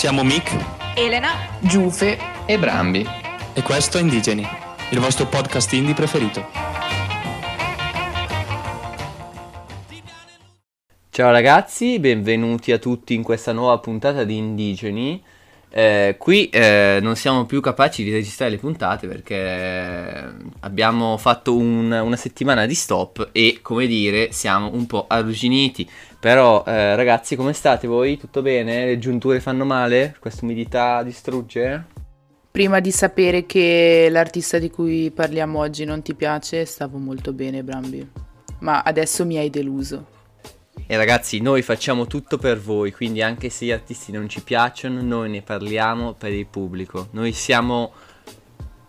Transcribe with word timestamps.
Siamo 0.00 0.24
Mick, 0.24 0.56
Elena, 0.94 1.32
Giufe 1.60 2.18
e 2.46 2.58
Brambi. 2.58 3.06
E 3.52 3.60
questo 3.60 3.98
è 3.98 4.00
Indigeni, 4.00 4.48
il 4.92 4.98
vostro 4.98 5.26
podcast 5.26 5.70
indie 5.74 5.92
preferito. 5.92 6.48
Ciao 11.10 11.30
ragazzi, 11.30 11.98
benvenuti 11.98 12.72
a 12.72 12.78
tutti 12.78 13.12
in 13.12 13.22
questa 13.22 13.52
nuova 13.52 13.76
puntata 13.76 14.24
di 14.24 14.38
Indigeni. 14.38 15.22
Eh, 15.72 16.16
qui 16.18 16.48
eh, 16.48 16.98
non 17.02 17.14
siamo 17.14 17.44
più 17.44 17.60
capaci 17.60 18.02
di 18.02 18.10
registrare 18.10 18.50
le 18.50 18.56
puntate 18.56 19.06
perché 19.06 20.34
abbiamo 20.60 21.16
fatto 21.18 21.54
un, 21.54 21.92
una 21.92 22.16
settimana 22.16 22.66
di 22.66 22.74
stop 22.74 23.28
e 23.30 23.58
come 23.62 23.86
dire 23.86 24.32
siamo 24.32 24.70
un 24.72 24.86
po' 24.86 25.04
arrugginiti. 25.06 25.88
Però 26.20 26.62
eh, 26.66 26.94
ragazzi 26.96 27.34
come 27.34 27.54
state 27.54 27.86
voi? 27.86 28.18
Tutto 28.18 28.42
bene? 28.42 28.84
Le 28.84 28.98
giunture 28.98 29.40
fanno 29.40 29.64
male? 29.64 30.14
Questa 30.20 30.44
umidità 30.44 31.02
distrugge? 31.02 31.86
Prima 32.50 32.80
di 32.80 32.90
sapere 32.90 33.46
che 33.46 34.08
l'artista 34.10 34.58
di 34.58 34.70
cui 34.70 35.10
parliamo 35.10 35.58
oggi 35.60 35.84
non 35.84 36.02
ti 36.02 36.14
piace, 36.14 36.66
stavo 36.66 36.98
molto 36.98 37.32
bene, 37.32 37.62
Brambi. 37.62 38.06
Ma 38.58 38.82
adesso 38.82 39.24
mi 39.24 39.38
hai 39.38 39.48
deluso. 39.48 40.18
E 40.86 40.96
ragazzi, 40.96 41.40
noi 41.40 41.62
facciamo 41.62 42.06
tutto 42.06 42.36
per 42.36 42.58
voi, 42.58 42.92
quindi 42.92 43.22
anche 43.22 43.48
se 43.48 43.66
gli 43.66 43.70
artisti 43.70 44.12
non 44.12 44.28
ci 44.28 44.42
piacciono, 44.42 45.00
noi 45.00 45.30
ne 45.30 45.40
parliamo 45.40 46.12
per 46.14 46.32
il 46.32 46.46
pubblico. 46.46 47.08
Noi 47.12 47.32
siamo 47.32 47.92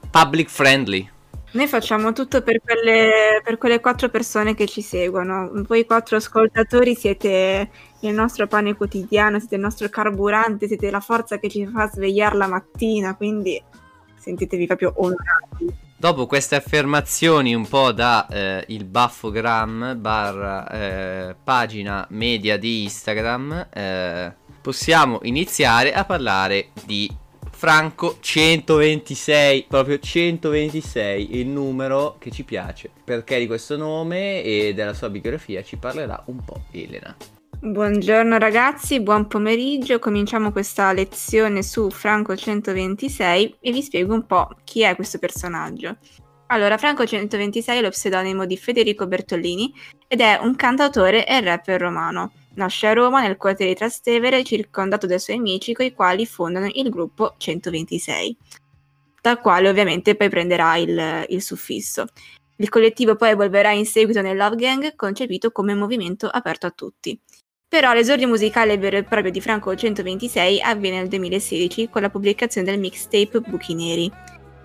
public 0.09 0.49
friendly. 0.49 1.09
Noi 1.53 1.67
facciamo 1.67 2.13
tutto 2.13 2.41
per 2.41 2.61
quelle, 2.63 3.41
per 3.43 3.57
quelle 3.57 3.81
quattro 3.81 4.07
persone 4.07 4.55
che 4.55 4.67
ci 4.67 4.81
seguono. 4.81 5.51
Voi 5.67 5.85
quattro 5.85 6.15
ascoltatori 6.15 6.95
siete 6.95 7.69
il 8.01 8.13
nostro 8.13 8.47
pane 8.47 8.75
quotidiano, 8.75 9.37
siete 9.39 9.55
il 9.55 9.61
nostro 9.61 9.89
carburante, 9.89 10.67
siete 10.67 10.89
la 10.89 11.01
forza 11.01 11.39
che 11.39 11.49
ci 11.49 11.67
fa 11.67 11.89
svegliare 11.89 12.37
la 12.37 12.47
mattina, 12.47 13.15
quindi 13.15 13.61
sentitevi 14.17 14.65
proprio 14.65 14.93
onorati. 14.95 15.89
Dopo 15.97 16.25
queste 16.25 16.55
affermazioni 16.55 17.53
un 17.53 17.67
po' 17.67 17.91
da 17.91 18.27
eh, 18.27 18.63
il 18.69 18.85
baffogram 18.85 19.99
barra 19.99 20.67
eh, 20.69 21.35
pagina 21.43 22.07
media 22.11 22.57
di 22.57 22.83
Instagram, 22.83 23.67
eh, 23.71 24.33
possiamo 24.61 25.19
iniziare 25.23 25.93
a 25.93 26.05
parlare 26.05 26.69
di 26.85 27.07
Franco 27.61 28.17
126, 28.19 29.65
proprio 29.69 29.99
126, 29.99 31.37
il 31.37 31.45
numero 31.45 32.15
che 32.17 32.31
ci 32.31 32.43
piace. 32.43 32.89
Perché 33.03 33.37
di 33.37 33.45
questo 33.45 33.77
nome 33.77 34.41
e 34.41 34.73
della 34.73 34.95
sua 34.95 35.11
biografia 35.11 35.61
ci 35.61 35.77
parlerà 35.77 36.23
un 36.25 36.43
po' 36.43 36.63
Elena. 36.71 37.15
Buongiorno 37.59 38.39
ragazzi, 38.39 38.99
buon 38.99 39.27
pomeriggio. 39.27 39.99
Cominciamo 39.99 40.51
questa 40.51 40.91
lezione 40.91 41.61
su 41.61 41.91
Franco 41.91 42.35
126 42.35 43.57
e 43.59 43.71
vi 43.71 43.83
spiego 43.83 44.15
un 44.15 44.25
po' 44.25 44.49
chi 44.63 44.81
è 44.81 44.95
questo 44.95 45.19
personaggio. 45.19 45.97
Allora, 46.47 46.79
Franco 46.79 47.05
126 47.05 47.77
è 47.77 47.81
lo 47.81 47.89
pseudonimo 47.89 48.47
di 48.47 48.57
Federico 48.57 49.05
Bertolini 49.05 49.71
ed 50.07 50.21
è 50.21 50.39
un 50.41 50.55
cantautore 50.55 51.27
e 51.27 51.39
rapper 51.41 51.79
romano. 51.79 52.31
Nasce 52.53 52.87
a 52.87 52.93
Roma 52.93 53.21
nel 53.21 53.37
quartiere 53.37 53.71
di 53.71 53.77
Trastevere, 53.77 54.43
circondato 54.43 55.07
dai 55.07 55.19
suoi 55.19 55.37
amici, 55.37 55.73
con 55.73 55.85
i 55.85 55.93
quali 55.93 56.25
fondano 56.25 56.69
il 56.73 56.89
gruppo 56.89 57.35
126, 57.37 58.37
dal 59.21 59.39
quale 59.39 59.69
ovviamente 59.69 60.15
poi 60.15 60.29
prenderà 60.29 60.75
il, 60.75 61.25
il 61.29 61.41
suffisso. 61.41 62.05
Il 62.57 62.69
collettivo 62.69 63.15
poi 63.15 63.29
evolverà 63.29 63.71
in 63.71 63.85
seguito 63.85 64.21
nel 64.21 64.35
Love 64.35 64.55
Gang, 64.55 64.95
concepito 64.95 65.51
come 65.51 65.73
movimento 65.73 66.27
aperto 66.27 66.67
a 66.67 66.71
tutti. 66.71 67.17
Però 67.67 67.93
l'esordio 67.93 68.27
musicale 68.27 68.77
vero 68.77 68.97
e 68.97 69.03
proprio 69.03 69.31
di 69.31 69.39
Franco 69.39 69.73
126 69.73 70.61
avviene 70.61 70.97
nel 70.97 71.07
2016 71.07 71.87
con 71.89 72.01
la 72.01 72.09
pubblicazione 72.09 72.69
del 72.69 72.79
mixtape 72.79 73.39
Buchi 73.39 73.73
Neri. 73.73 74.11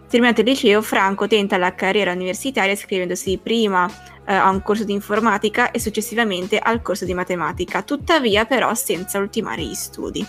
Terminato 0.09 0.41
il 0.41 0.49
liceo, 0.49 0.83
Franco 0.83 1.29
tenta 1.29 1.57
la 1.57 1.75
carriera 1.75 2.13
universitaria 2.13 2.73
iscrivendosi 2.73 3.39
prima 3.39 3.89
eh, 4.27 4.35
a 4.35 4.51
un 4.51 4.63
corso 4.63 4.85
di 4.85 4.93
informatica 4.93 5.71
e 5.71 5.79
successivamente 5.79 6.59
al 6.59 6.83
corso 6.83 7.05
di 7.05 7.15
matematica, 7.15 7.83
tuttavia 7.83 8.45
però 8.45 8.75
senza 8.75 9.19
ultimare 9.19 9.63
gli 9.63 9.75
studi. 9.75 10.27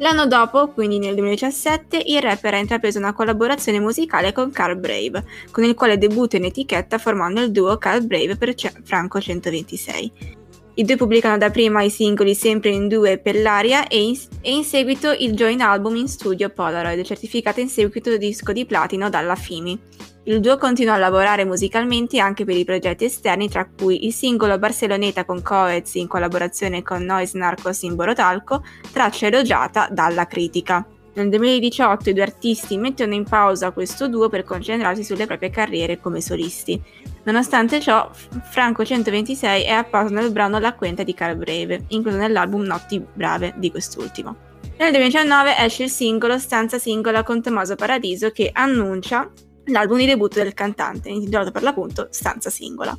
L'anno 0.00 0.26
dopo, 0.26 0.68
quindi 0.68 0.98
nel 0.98 1.14
2017, 1.14 2.00
il 2.06 2.20
rapper 2.20 2.54
ha 2.54 2.58
intrapreso 2.58 2.98
una 2.98 3.12
collaborazione 3.12 3.80
musicale 3.80 4.32
con 4.32 4.52
Carl 4.52 4.76
Brave, 4.76 5.24
con 5.50 5.64
il 5.64 5.74
quale 5.74 5.98
debutta 5.98 6.36
in 6.36 6.44
etichetta 6.44 6.98
formando 6.98 7.40
il 7.40 7.50
duo 7.50 7.76
Carl 7.78 8.06
Brave 8.06 8.36
per 8.36 8.54
Franco 8.84 9.20
126. 9.20 10.36
I 10.74 10.84
due 10.84 10.94
pubblicano 10.94 11.36
dapprima 11.36 11.82
i 11.82 11.90
singoli 11.90 12.36
sempre 12.36 12.70
in 12.70 12.86
due 12.86 13.18
per 13.18 13.34
l'aria 13.34 13.88
e 13.88 14.00
in, 14.00 14.16
e 14.40 14.52
in 14.52 14.62
seguito 14.62 15.10
il 15.10 15.32
joint 15.32 15.60
album 15.60 15.96
in 15.96 16.06
studio 16.06 16.48
Polaroid, 16.50 17.02
certificato 17.02 17.58
in 17.58 17.68
seguito 17.68 18.16
disco 18.16 18.52
di 18.52 18.64
platino 18.64 19.10
dalla 19.10 19.34
FIMI. 19.34 19.80
Il 20.28 20.40
duo 20.40 20.58
continua 20.58 20.92
a 20.92 20.98
lavorare 20.98 21.46
musicalmente 21.46 22.18
anche 22.18 22.44
per 22.44 22.54
i 22.54 22.66
progetti 22.66 23.06
esterni, 23.06 23.48
tra 23.48 23.66
cui 23.66 24.04
il 24.04 24.12
singolo 24.12 24.58
Barceloneta 24.58 25.24
con 25.24 25.40
Coez 25.40 25.94
in 25.94 26.06
collaborazione 26.06 26.82
con 26.82 27.02
Noise 27.02 27.38
Narcos 27.38 27.80
in 27.80 27.94
Borotalco, 27.94 28.62
traccia 28.92 29.28
elogiata 29.28 29.88
dalla 29.90 30.26
critica. 30.26 30.86
Nel 31.14 31.30
2018 31.30 32.10
i 32.10 32.12
due 32.12 32.24
artisti 32.24 32.76
mettono 32.76 33.14
in 33.14 33.24
pausa 33.24 33.70
questo 33.70 34.06
duo 34.06 34.28
per 34.28 34.44
concentrarsi 34.44 35.02
sulle 35.02 35.24
proprie 35.24 35.48
carriere 35.48 35.98
come 35.98 36.20
solisti. 36.20 36.78
Nonostante 37.22 37.80
ciò, 37.80 38.10
Franco 38.50 38.84
126 38.84 39.62
è 39.62 39.72
apparso 39.72 40.12
nel 40.12 40.30
brano 40.30 40.58
La 40.58 40.74
Quenta 40.74 41.04
di 41.04 41.14
Carl 41.14 41.36
Brave, 41.38 41.86
incluso 41.88 42.18
nell'album 42.18 42.64
Notti 42.64 43.02
Brave 43.14 43.54
di 43.56 43.70
quest'ultimo. 43.70 44.36
Nel 44.76 44.90
2019 44.90 45.56
esce 45.56 45.84
il 45.84 45.90
singolo 45.90 46.38
Stanza 46.38 46.78
Singola 46.78 47.22
con 47.22 47.40
Tommaso 47.40 47.76
Paradiso 47.76 48.30
che 48.30 48.50
annuncia 48.52 49.28
l'album 49.68 49.98
di 49.98 50.06
debutto 50.06 50.42
del 50.42 50.54
cantante, 50.54 51.08
intitolato 51.08 51.50
per 51.50 51.62
l'appunto 51.62 52.08
Stanza 52.10 52.50
Singola. 52.50 52.96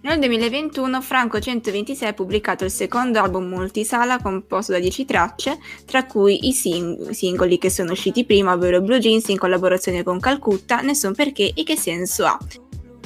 Nel 0.00 0.20
2021 0.20 1.02
Franco 1.02 1.40
126 1.40 2.08
ha 2.08 2.12
pubblicato 2.12 2.64
il 2.64 2.70
secondo 2.70 3.18
album 3.18 3.48
multisala 3.48 4.20
composto 4.22 4.72
da 4.72 4.78
10 4.78 5.04
tracce, 5.04 5.58
tra 5.84 6.06
cui 6.06 6.46
i 6.46 6.52
sing- 6.52 7.10
singoli 7.10 7.58
che 7.58 7.68
sono 7.68 7.92
usciti 7.92 8.24
prima, 8.24 8.52
ovvero 8.52 8.80
Blue 8.80 9.00
Jeans 9.00 9.26
in 9.28 9.38
collaborazione 9.38 10.04
con 10.04 10.20
Calcutta, 10.20 10.80
Nessun 10.82 11.14
Perché 11.14 11.52
e 11.52 11.64
Che 11.64 11.76
Senso 11.76 12.24
Ha. 12.24 12.38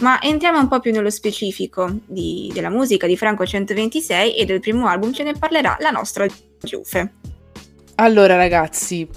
Ma 0.01 0.21
entriamo 0.21 0.59
un 0.59 0.69
po' 0.69 0.81
più 0.81 0.93
nello 0.93 1.11
specifico 1.11 1.91
di, 2.05 2.51
della 2.53 2.71
musica 2.71 3.07
di 3.07 3.17
Franco 3.17 3.47
126 3.47 4.37
e 4.37 4.45
del 4.45 4.61
primo 4.61 4.87
album 4.87 5.13
ce 5.13 5.23
ne 5.23 5.33
parlerà 5.33 5.77
la 5.81 5.91
nostra 5.91 6.27
Giufe. 6.61 7.13
Allora 7.97 8.37
ragazzi, 8.37 9.09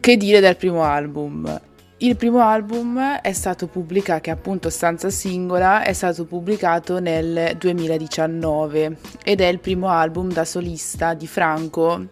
che 0.00 0.16
dire 0.16 0.40
del 0.40 0.56
primo 0.56 0.84
album? 0.84 1.60
Il 1.98 2.16
primo 2.16 2.40
album 2.40 3.18
è 3.20 3.32
stato 3.32 3.68
pubblicato, 3.68 4.20
che 4.20 4.30
è 4.30 4.32
appunto 4.32 4.68
Stanza 4.68 5.10
Singola, 5.10 5.84
è 5.84 5.92
stato 5.92 6.24
pubblicato 6.24 6.98
nel 6.98 7.56
2019 7.56 8.96
ed 9.22 9.40
è 9.40 9.46
il 9.46 9.60
primo 9.60 9.88
album 9.88 10.32
da 10.32 10.44
solista 10.44 11.14
di 11.14 11.28
Franco 11.28 12.08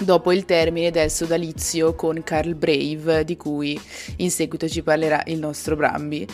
dopo 0.00 0.32
il 0.32 0.44
termine 0.44 0.90
del 0.90 1.10
sodalizio 1.10 1.94
con 1.94 2.22
Carl 2.22 2.54
Brave, 2.54 3.24
di 3.24 3.36
cui 3.36 3.78
in 4.16 4.30
seguito 4.30 4.68
ci 4.68 4.82
parlerà 4.82 5.22
il 5.26 5.38
nostro 5.38 5.76
Brambi. 5.76 6.26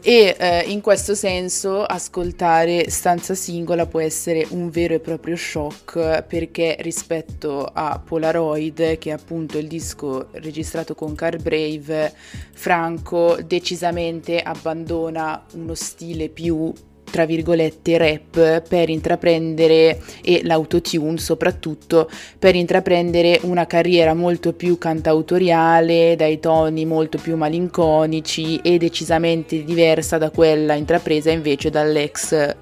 E 0.00 0.36
eh, 0.38 0.60
in 0.68 0.80
questo 0.80 1.14
senso 1.14 1.82
ascoltare 1.82 2.88
stanza 2.88 3.34
singola 3.34 3.86
può 3.86 4.00
essere 4.00 4.46
un 4.50 4.70
vero 4.70 4.94
e 4.94 5.00
proprio 5.00 5.34
shock 5.34 6.22
perché 6.22 6.76
rispetto 6.80 7.64
a 7.64 8.00
Polaroid, 8.02 8.98
che 8.98 9.10
è 9.10 9.12
appunto 9.12 9.58
il 9.58 9.66
disco 9.66 10.28
registrato 10.32 10.94
con 10.94 11.14
Carl 11.14 11.42
Brave, 11.42 12.12
Franco 12.52 13.38
decisamente 13.44 14.40
abbandona 14.40 15.44
uno 15.54 15.74
stile 15.74 16.28
più 16.28 16.72
tra 17.10 17.24
virgolette 17.24 17.98
rap 17.98 18.62
per 18.68 18.88
intraprendere 18.88 20.00
e 20.22 20.40
l'autotune 20.44 21.18
soprattutto 21.18 22.10
per 22.38 22.54
intraprendere 22.54 23.40
una 23.42 23.66
carriera 23.66 24.14
molto 24.14 24.52
più 24.52 24.78
cantautoriale 24.78 26.16
dai 26.16 26.40
toni 26.40 26.84
molto 26.84 27.18
più 27.18 27.36
malinconici 27.36 28.56
e 28.62 28.78
decisamente 28.78 29.64
diversa 29.64 30.18
da 30.18 30.30
quella 30.30 30.74
intrapresa 30.74 31.30
invece 31.30 31.70
dall'ex 31.70 32.32
eh, 32.32 32.56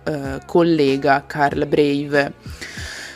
collega 0.46 1.25
Carl 1.26 1.66
Brave. 1.66 2.32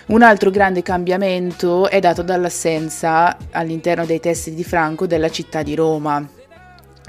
Un 0.06 0.22
altro 0.22 0.50
grande 0.50 0.82
cambiamento 0.82 1.88
è 1.88 2.00
dato 2.00 2.22
dall'assenza 2.22 3.36
all'interno 3.52 4.04
dei 4.04 4.18
testi 4.18 4.52
di 4.54 4.64
Franco 4.64 5.06
della 5.06 5.30
città 5.30 5.62
di 5.62 5.76
Roma. 5.76 6.28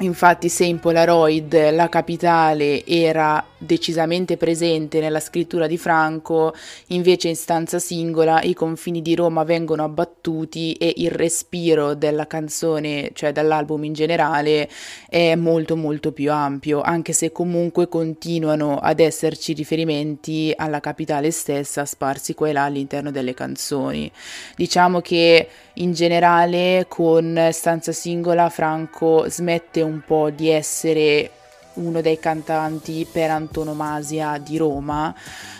Infatti 0.01 0.49
se 0.49 0.65
in 0.65 0.79
Polaroid 0.79 1.71
la 1.71 1.89
capitale 1.89 2.85
era 2.85 3.43
decisamente 3.61 4.37
presente 4.37 4.99
nella 4.99 5.19
scrittura 5.19 5.67
di 5.67 5.77
Franco, 5.77 6.53
invece 6.87 7.27
in 7.27 7.35
stanza 7.35 7.77
singola 7.77 8.41
i 8.41 8.53
confini 8.53 9.01
di 9.01 9.13
Roma 9.13 9.43
vengono 9.43 9.83
abbattuti 9.83 10.73
e 10.73 10.93
il 10.97 11.11
respiro 11.11 11.93
della 11.93 12.25
canzone, 12.25 13.11
cioè 13.13 13.31
dall'album 13.31 13.83
in 13.83 13.93
generale, 13.93 14.67
è 15.07 15.35
molto 15.35 15.75
molto 15.75 16.11
più 16.11 16.31
ampio, 16.31 16.81
anche 16.81 17.13
se 17.13 17.31
comunque 17.31 17.87
continuano 17.87 18.79
ad 18.79 18.99
esserci 18.99 19.53
riferimenti 19.53 20.51
alla 20.55 20.79
capitale 20.79 21.29
stessa 21.29 21.85
sparsi 21.85 22.33
qua 22.33 22.49
e 22.49 22.53
là 22.53 22.63
all'interno 22.63 23.11
delle 23.11 23.35
canzoni. 23.35 24.11
Diciamo 24.55 25.01
che 25.01 25.47
in 25.75 25.93
generale 25.93 26.85
con 26.87 27.49
stanza 27.51 27.91
singola 27.91 28.49
Franco 28.49 29.29
smette 29.29 29.81
un 29.81 30.01
po' 30.05 30.31
di 30.31 30.49
essere 30.49 31.29
uno 31.75 32.01
dei 32.01 32.19
cantanti 32.19 33.07
per 33.09 33.29
antonomasia 33.29 34.37
di 34.37 34.57
Roma 34.57 35.13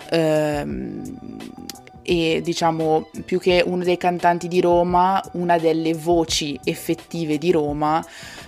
ehm, 0.10 1.18
e 2.04 2.42
diciamo 2.44 3.10
più 3.26 3.40
che 3.40 3.64
uno 3.66 3.84
dei 3.84 3.98
cantanti 3.98 4.48
di 4.48 4.60
Roma, 4.60 5.24
una 5.34 5.58
delle 5.58 5.94
voci 5.94 6.60
effettive 6.64 7.38
di 7.38 7.52
Roma, 7.52 8.04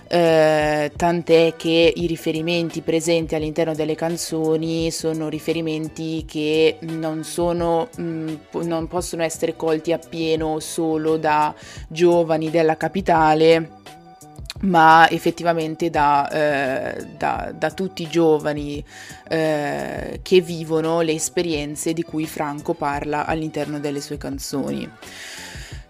eh, 0.08 0.92
tant'è 0.94 1.54
che 1.56 1.92
i 1.94 2.06
riferimenti 2.06 2.82
presenti 2.82 3.34
all'interno 3.34 3.74
delle 3.74 3.94
canzoni 3.94 4.90
sono 4.90 5.28
riferimenti 5.28 6.24
che 6.26 6.78
non, 6.80 7.24
sono, 7.24 7.88
mh, 7.96 8.02
mm, 8.02 8.36
non 8.64 8.86
possono 8.88 9.22
essere 9.22 9.56
colti 9.56 9.92
appieno 9.92 10.60
solo 10.60 11.16
da 11.16 11.54
giovani 11.88 12.50
della 12.50 12.76
capitale 12.76 13.82
ma 14.64 15.08
effettivamente 15.10 15.90
da, 15.90 16.28
eh, 16.30 17.06
da, 17.16 17.52
da, 17.56 17.70
tutti 17.70 18.02
i 18.02 18.08
giovani 18.08 18.84
eh, 19.28 20.20
che 20.22 20.40
vivono 20.40 21.00
le 21.00 21.12
esperienze 21.12 21.92
di 21.92 22.02
cui 22.02 22.26
Franco 22.26 22.74
parla 22.74 23.26
all'interno 23.26 23.78
delle 23.78 24.00
sue 24.00 24.16
canzoni. 24.16 24.88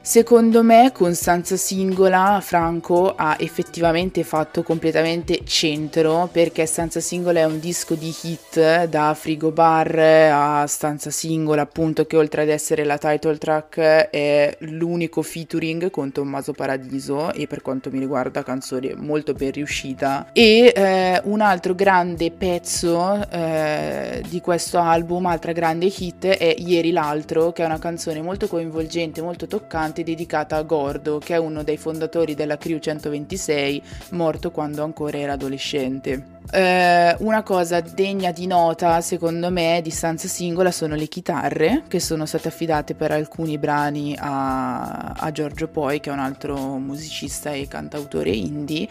Secondo 0.07 0.63
me 0.63 0.93
con 0.93 1.15
Stanza 1.15 1.57
Singola 1.57 2.39
Franco 2.43 3.15
ha 3.15 3.37
effettivamente 3.41 4.23
fatto 4.23 4.63
completamente 4.63 5.41
centro 5.45 6.29
perché 6.31 6.67
Stanza 6.67 7.01
Singola 7.01 7.41
è 7.41 7.45
un 7.45 7.59
disco 7.59 7.95
di 7.95 8.15
hit 8.21 8.85
da 8.85 9.15
Frigo 9.15 9.51
Bar 9.51 9.99
a 10.31 10.67
Stanza 10.67 11.11
Singola 11.11 11.63
appunto 11.63 12.05
che 12.05 12.19
oltre 12.19 12.43
ad 12.43 12.51
essere 12.51 12.85
la 12.85 12.99
title 12.99 13.39
track 13.39 13.79
è 14.11 14.55
l'unico 14.61 15.23
featuring 15.23 15.89
con 15.89 16.13
Tommaso 16.13 16.53
Paradiso 16.53 17.33
e 17.33 17.47
per 17.47 17.63
quanto 17.63 17.91
mi 17.91 17.99
riguarda 17.99 18.43
canzone 18.43 18.95
molto 18.95 19.33
ben 19.33 19.53
riuscita. 19.53 20.29
E 20.35 20.71
eh, 20.77 21.21
un 21.25 21.41
altro 21.41 21.75
grande 21.75 22.31
pezzo 22.31 23.27
eh, 23.31 24.23
di 24.29 24.43
questo 24.43 24.79
album, 24.79 25.25
altra 25.25 25.53
grande 25.53 25.87
hit 25.87 26.27
è 26.27 26.55
Ieri 26.59 26.93
l'altro 26.93 27.53
che 27.53 27.63
è 27.63 27.67
una 27.67 27.79
canzone 27.79 28.21
molto 28.21 28.49
coinvolgente, 28.49 29.23
molto 29.23 29.47
toccante 29.47 29.93
importante 29.95 30.03
dedicata 30.03 30.57
a 30.57 30.63
Gordo, 30.63 31.19
che 31.19 31.35
è 31.35 31.39
uno 31.39 31.63
dei 31.63 31.77
fondatori 31.77 32.35
della 32.35 32.59
Crew 32.59 32.79
126, 32.79 33.83
morto 34.11 34.51
quando 34.51 34.83
ancora 34.83 35.19
era 35.19 35.35
adolescente. 35.35 36.34
Eh, 36.53 37.17
una 37.21 37.43
cosa 37.43 37.81
degna 37.81 38.31
di 38.31 38.47
nota, 38.47 39.01
secondo 39.01 39.51
me, 39.51 39.81
di 39.83 39.89
stanza 39.91 40.29
singola 40.29 40.71
sono 40.71 40.95
le 40.95 41.07
chitarre 41.07 41.85
che 41.89 41.99
sono 42.01 42.27
state 42.27 42.49
affidate 42.49 42.95
per 42.95 43.13
alcuni 43.13 43.57
brani 43.57 44.15
a, 44.19 45.15
a 45.17 45.33
Giorgio 45.33 45.69
Poi, 45.69 46.01
che 46.01 46.11
è 46.11 46.13
un 46.13 46.19
altro 46.19 46.77
musicista 46.77 47.51
e 47.51 47.67
cantautore 47.67 48.31
indie, 48.31 48.87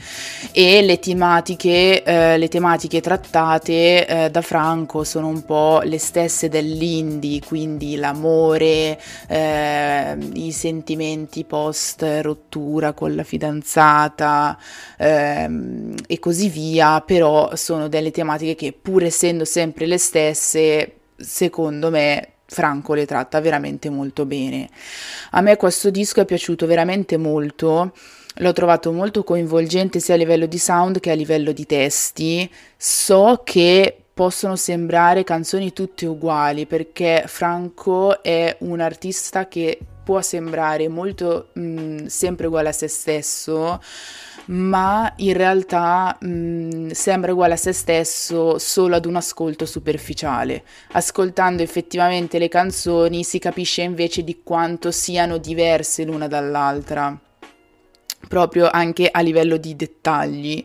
e 0.52 0.82
le 0.82 0.98
tematiche, 0.98 2.02
eh, 2.04 2.38
le 2.40 2.48
tematiche 2.48 3.02
trattate 3.02 4.08
eh, 4.08 4.30
da 4.32 4.42
Franco 4.42 5.04
sono 5.04 5.28
un 5.28 5.46
po' 5.46 5.82
le 5.84 6.00
stesse 6.00 6.50
dell'indie, 6.50 7.40
quindi 7.46 7.96
l'amore, 7.98 9.00
eh, 9.28 10.18
i 10.34 10.52
sentimenti 10.52 11.44
post 11.44 12.04
rottura 12.22 12.94
con 12.94 13.16
la 13.16 13.24
fidanzata 13.24 14.58
ehm, 14.98 15.94
e 16.08 16.20
così 16.20 16.50
via, 16.50 17.00
però 17.02 17.43
sono 17.56 17.88
delle 17.88 18.12
tematiche 18.12 18.56
che 18.56 18.74
pur 18.80 19.04
essendo 19.04 19.46
sempre 19.46 19.86
le 19.86 19.98
stesse, 19.98 20.94
secondo 21.16 21.90
me 21.90 22.30
Franco 22.46 22.94
le 22.94 23.06
tratta 23.06 23.40
veramente 23.42 23.90
molto 23.90 24.26
bene. 24.26 24.70
A 25.32 25.42
me 25.42 25.58
questo 25.58 25.90
disco 25.90 26.22
è 26.22 26.26
piaciuto 26.26 26.66
veramente 26.66 27.18
molto. 27.18 27.94
L'ho 28.38 28.54
trovato 28.54 28.92
molto 28.92 29.24
coinvolgente 29.24 30.00
sia 30.00 30.16
a 30.16 30.18
livello 30.18 30.46
di 30.46 30.58
sound 30.58 31.00
che 31.00 31.12
a 31.12 31.16
livello 31.16 31.52
di 31.52 31.66
testi. 31.66 32.50
So 32.78 33.42
che 33.44 33.98
possono 34.14 34.56
sembrare 34.56 35.24
canzoni 35.24 35.74
tutte 35.74 36.06
uguali 36.06 36.68
perché 36.68 37.24
Franco 37.26 38.22
è 38.22 38.56
un 38.60 38.80
artista 38.80 39.48
che 39.48 39.80
può 40.04 40.22
sembrare 40.22 40.88
molto 40.88 41.50
mh, 41.54 42.06
sempre 42.06 42.48
uguale 42.48 42.70
a 42.70 42.74
se 42.74 42.88
stesso 42.88 43.82
ma 44.46 45.14
in 45.18 45.34
realtà 45.34 46.18
mh, 46.20 46.92
sembra 46.92 47.32
uguale 47.32 47.54
a 47.54 47.58
se 47.58 47.72
stesso 47.72 48.58
solo 48.58 48.96
ad 48.96 49.06
un 49.06 49.16
ascolto 49.16 49.66
superficiale. 49.66 50.64
Ascoltando 50.92 51.62
effettivamente 51.62 52.40
le 52.40 52.50
canzoni 52.50 53.24
si 53.24 53.40
capisce 53.40 53.82
invece 53.82 54.24
di 54.24 54.42
quanto 54.44 54.92
siano 54.92 55.38
diverse 55.38 56.04
l'una 56.04 56.28
dall'altra, 56.28 57.18
proprio 58.28 58.70
anche 58.70 59.10
a 59.12 59.22
livello 59.22 59.58
di 59.58 59.76
dettagli. 59.76 60.64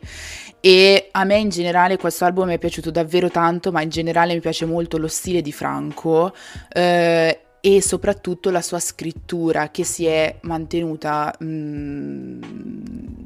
E 0.61 1.09
a 1.13 1.25
me 1.25 1.37
in 1.37 1.51
generale 1.51 1.97
questo 1.97 2.25
album 2.25 2.51
è 2.51 2.59
piaciuto 2.59 2.91
davvero 2.91 3.31
tanto, 3.31 3.71
ma 3.71 3.81
in 3.81 3.91
generale 3.91 4.35
mi 4.35 4.41
piace 4.41 4.65
molto 4.65 4.99
lo 4.99 5.07
stile 5.07 5.41
di 5.41 5.53
Franco. 5.53 6.35
Eh, 6.73 7.41
e 7.61 7.83
soprattutto 7.83 8.51
la 8.51 8.63
sua 8.63 8.79
scrittura 8.79 9.71
che 9.71 9.85
si 9.85 10.07
è 10.07 10.39
mantenuta 10.43 11.35
mh, 11.39 11.45
mm, 11.45 12.43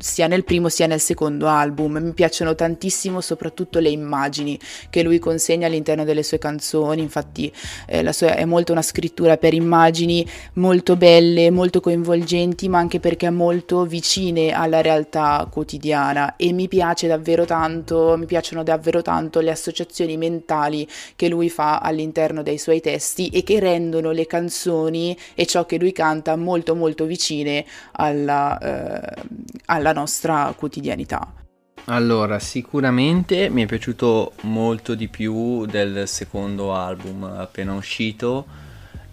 sia 0.03 0.27
nel 0.27 0.45
primo 0.45 0.69
sia 0.69 0.87
nel 0.87 1.01
secondo 1.01 1.47
album. 1.47 1.99
Mi 1.99 2.13
piacciono 2.13 2.55
tantissimo 2.55 3.21
soprattutto 3.21 3.79
le 3.79 3.89
immagini 3.89 4.59
che 4.91 5.03
lui 5.03 5.19
consegna 5.19 5.69
all'interno 5.69 6.05
delle 6.05 6.23
sue 6.23 6.39
canzoni, 6.39 7.01
infatti 7.01 7.51
eh, 7.87 8.13
sua 8.13 8.35
è 8.35 8.45
molto 8.45 8.73
una 8.73 8.83
scrittura 8.83 9.37
per 9.37 9.55
immagini 9.55 10.27
molto 10.55 10.97
belle, 10.97 11.51
molto 11.51 11.81
coinvolgenti, 11.81 12.69
ma 12.69 12.79
anche 12.79 12.99
perché 12.99 13.31
molto 13.31 13.85
vicine 13.85 14.51
alla 14.53 14.81
realtà 14.81 15.47
quotidiana 15.51 16.35
e 16.37 16.53
mi 16.53 16.67
piace 16.69 17.07
davvero 17.07 17.45
tanto, 17.45 18.17
mi 18.19 18.27
piacciono 18.27 18.63
davvero 18.63 19.03
tanto 19.03 19.41
le 19.41 19.51
associazioni 19.51 20.17
mentali 20.17 20.87
che 21.15 21.29
lui 21.29 21.49
fa 21.49 21.79
all'interno 21.79 22.43
dei 22.43 22.59
suoi 22.59 22.81
testi 22.81 23.29
e 23.29 23.45
che 23.45 23.61
rendono 23.61 24.11
le 24.11 24.27
canzoni 24.27 25.17
e 25.35 25.47
ciò 25.47 25.65
che 25.65 25.79
lui 25.79 25.93
canta 25.93 26.35
molto 26.37 26.75
molto 26.75 27.05
vicine 27.05 27.65
alla, 27.93 28.59
eh, 28.59 29.23
alla 29.67 29.92
nostra 29.93 30.53
quotidianità. 30.57 31.35
Allora, 31.87 32.39
sicuramente 32.39 33.49
mi 33.49 33.65
è 33.65 33.67
piaciuto 33.67 34.35
molto 34.43 34.95
di 34.95 35.09
più 35.09 35.67
del 35.67 36.07
secondo 36.07 36.75
album 36.75 37.25
appena 37.25 37.75
uscito, 37.75 38.47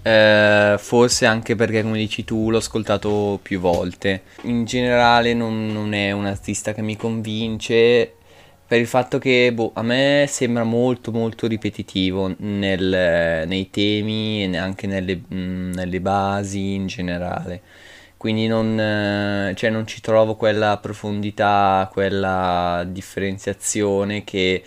eh, 0.03 0.75
forse 0.77 1.25
anche 1.25 1.55
perché 1.55 1.81
come 1.81 1.97
dici 1.97 2.23
tu 2.23 2.51
l'ho 2.51 2.57
ascoltato 2.57 3.39
più 3.41 3.59
volte. 3.59 4.23
In 4.43 4.65
generale 4.65 5.33
non, 5.33 5.71
non 5.71 5.93
è 5.93 6.11
un 6.11 6.25
artista 6.25 6.73
che 6.73 6.83
mi 6.83 6.95
convince, 6.95 8.13
per 8.69 8.79
il 8.79 8.85
fatto 8.85 9.17
che 9.17 9.51
boh, 9.51 9.71
a 9.73 9.81
me 9.81 10.25
sembra 10.29 10.63
molto 10.63 11.11
molto 11.11 11.47
ripetitivo 11.47 12.35
nel, 12.37 13.47
nei 13.47 13.71
temi 13.71 14.43
e 14.43 14.57
anche 14.57 14.85
nelle, 14.85 15.15
mh, 15.27 15.71
nelle, 15.73 15.99
basi 15.99 16.75
in 16.75 16.85
generale. 16.85 17.61
Quindi 18.19 18.47
non, 18.47 18.77
eh, 18.77 19.53
cioè 19.55 19.69
non 19.69 19.87
ci 19.87 20.01
trovo 20.01 20.35
quella 20.35 20.77
profondità, 20.77 21.89
quella 21.89 22.85
differenziazione 22.85 24.25
che 24.25 24.61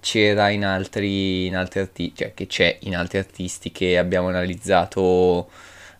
c'era 0.00 0.48
in 0.48 0.64
altri, 0.64 1.46
in 1.46 1.54
altri 1.54 1.78
artisti, 1.78 2.16
cioè 2.16 2.34
che 2.34 2.48
c'è 2.48 2.78
in 2.80 2.96
altri 2.96 3.18
artisti 3.18 3.70
che 3.70 3.96
abbiamo 3.96 4.26
analizzato 4.26 5.48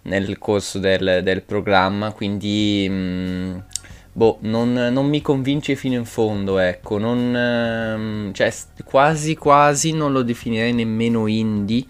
nel 0.03 0.37
corso 0.39 0.81
del, 0.81 1.21
del 1.23 1.43
programma. 1.43 2.11
Quindi... 2.11 2.89
Mh, 2.91 2.95
mm, 2.95 3.59
boh, 4.13 4.39
non, 4.41 4.73
non, 4.73 5.07
mi 5.07 5.23
convince 5.23 5.77
fino 5.77 5.95
in 5.95 6.07
fondo, 6.07 6.59
ecco, 6.59 6.99
non, 6.99 7.37
ehm, 7.37 8.33
cioè, 8.33 8.53
quasi 8.85 9.37
quasi 9.37 9.93
non 9.93 10.11
lo 10.11 10.23
definirei 10.23 10.73
nemmeno 10.73 11.29
indie 11.29 11.85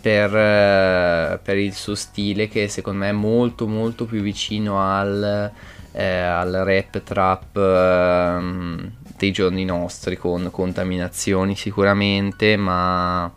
per, 0.00 0.34
eh, 0.34 1.38
per, 1.42 1.56
il 1.56 1.74
suo 1.74 1.94
stile 1.94 2.48
che 2.48 2.68
secondo 2.68 3.00
me 3.00 3.10
è 3.10 3.12
molto 3.12 3.66
molto 3.66 4.04
più 4.06 4.20
vicino 4.20 4.80
al, 4.80 5.50
eh, 5.92 6.04
al 6.04 6.52
rap 6.64 7.02
trap 7.02 7.56
eh, 7.56 8.90
dei 9.16 9.32
giorni 9.32 9.64
nostri 9.64 10.16
con 10.16 10.50
contaminazioni 10.50 11.54
sicuramente, 11.54 12.56
ma 12.56 13.30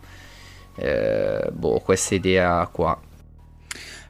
eh, 0.76 1.48
boh, 1.52 1.80
questa 1.80 2.14
idea 2.14 2.68
qua. 2.72 2.98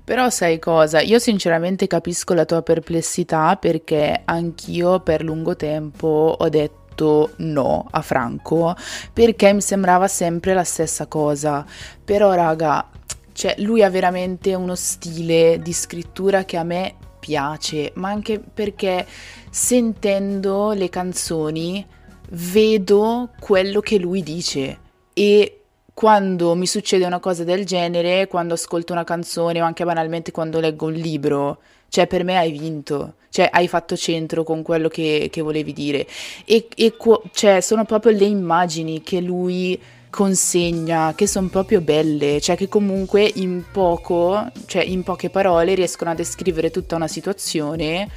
Però 0.05 0.29
sai 0.29 0.59
cosa? 0.59 1.01
Io 1.01 1.19
sinceramente 1.19 1.87
capisco 1.87 2.35
la 2.35 2.45
tua 2.45 2.61
perplessità 2.61 3.57
perché 3.57 4.21
anch'io 4.27 5.01
per 5.01 5.23
lungo 5.25 5.57
tempo 5.57 6.37
ho 6.39 6.49
detto 6.51 6.84
detto 6.95 7.33
no 7.39 7.87
a 7.91 8.01
Franco 8.01 8.75
perché 9.13 9.53
mi 9.53 9.61
sembrava 9.61 10.07
sempre 10.09 10.55
la 10.55 10.65
stessa 10.65 11.07
cosa. 11.07 11.67
Però, 12.03 12.33
raga, 12.33 12.89
cioè, 13.33 13.57
lui 13.59 13.83
ha 13.83 13.91
veramente 13.91 14.55
uno 14.55 14.77
stile 14.77 15.59
di 15.61 15.73
scrittura 15.73 16.45
che 16.45 16.57
a 16.57 16.63
me 16.63 16.95
piace, 17.19 17.93
ma 17.97 18.09
anche 18.11 18.39
perché 18.39 19.07
sentendo 19.51 20.73
le 20.73 20.89
canzoni 20.89 21.85
vedo 22.31 23.31
quello 23.41 23.81
che 23.81 23.99
lui 23.99 24.23
dice 24.23 24.79
e 25.13 25.61
quando 25.93 26.55
mi 26.55 26.67
succede 26.67 27.05
una 27.05 27.21
cosa 27.21 27.45
del 27.45 27.65
genere, 27.65 28.27
quando 28.27 28.55
ascolto 28.55 28.93
una 28.93 29.05
canzone 29.05 29.63
o 29.63 29.65
anche 29.65 29.85
banalmente 29.85 30.33
quando 30.33 30.59
leggo 30.59 30.87
un 30.87 30.95
libro, 30.95 31.61
cioè 31.89 32.07
per 32.09 32.25
me 32.25 32.37
hai 32.37 32.51
vinto, 32.51 33.15
cioè 33.35 33.49
hai 33.51 33.67
fatto 33.67 33.97
centro 33.97 34.45
con 34.45 34.63
quello 34.63 34.87
che, 34.87 35.29
che 35.29 35.43
volevi 35.43 35.73
dire. 35.73 36.07
E, 36.45 36.69
e 36.77 36.95
cioè, 37.33 37.61
sono 37.61 37.85
proprio 37.85 38.13
le 38.13 38.27
immagini 38.27 39.03
che 39.03 39.21
lui 39.21 39.77
consegna, 40.09 41.15
che 41.17 41.27
sono 41.27 41.49
proprio 41.49 41.81
belle, 41.81 42.41
cioè 42.41 42.55
che 42.55 42.69
comunque 42.69 43.29
in 43.35 43.65
poco, 43.73 44.53
cioè 44.67 44.85
in 44.85 45.03
poche 45.03 45.31
parole 45.31 45.75
riescono 45.75 46.11
a 46.11 46.15
descrivere 46.15 46.71
tutta 46.71 46.95
una 46.95 47.09
situazione 47.09 48.09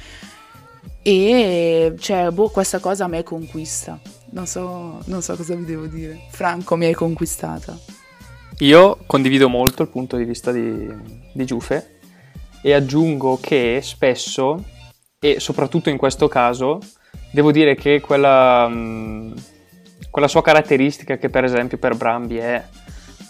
e 1.02 1.94
cioè, 1.98 2.30
boh, 2.30 2.50
questa 2.50 2.78
cosa 2.78 3.06
a 3.06 3.08
me 3.08 3.24
conquista. 3.24 3.98
Non 4.30 4.46
so, 4.46 5.00
non 5.06 5.20
so 5.20 5.34
cosa 5.34 5.56
vi 5.56 5.64
devo 5.64 5.86
dire. 5.86 6.26
Franco 6.30 6.76
mi 6.76 6.86
hai 6.86 6.94
conquistata. 6.94 7.76
Io 8.58 8.98
condivido 9.04 9.48
molto 9.48 9.82
il 9.82 9.88
punto 9.88 10.16
di 10.16 10.22
vista 10.22 10.52
di, 10.52 10.88
di 11.32 11.44
Giuffe 11.44 11.98
e 12.62 12.72
aggiungo 12.72 13.40
che 13.42 13.80
spesso, 13.82 14.76
e 15.20 15.40
soprattutto 15.40 15.90
in 15.90 15.96
questo 15.96 16.28
caso, 16.28 16.78
devo 17.32 17.50
dire 17.50 17.74
che 17.74 18.00
quella, 18.00 18.68
mh, 18.68 19.34
quella 20.10 20.28
sua 20.28 20.42
caratteristica 20.42 21.16
che 21.16 21.28
per 21.28 21.44
esempio 21.44 21.78
per 21.78 21.96
Brambi 21.96 22.36
è, 22.36 22.64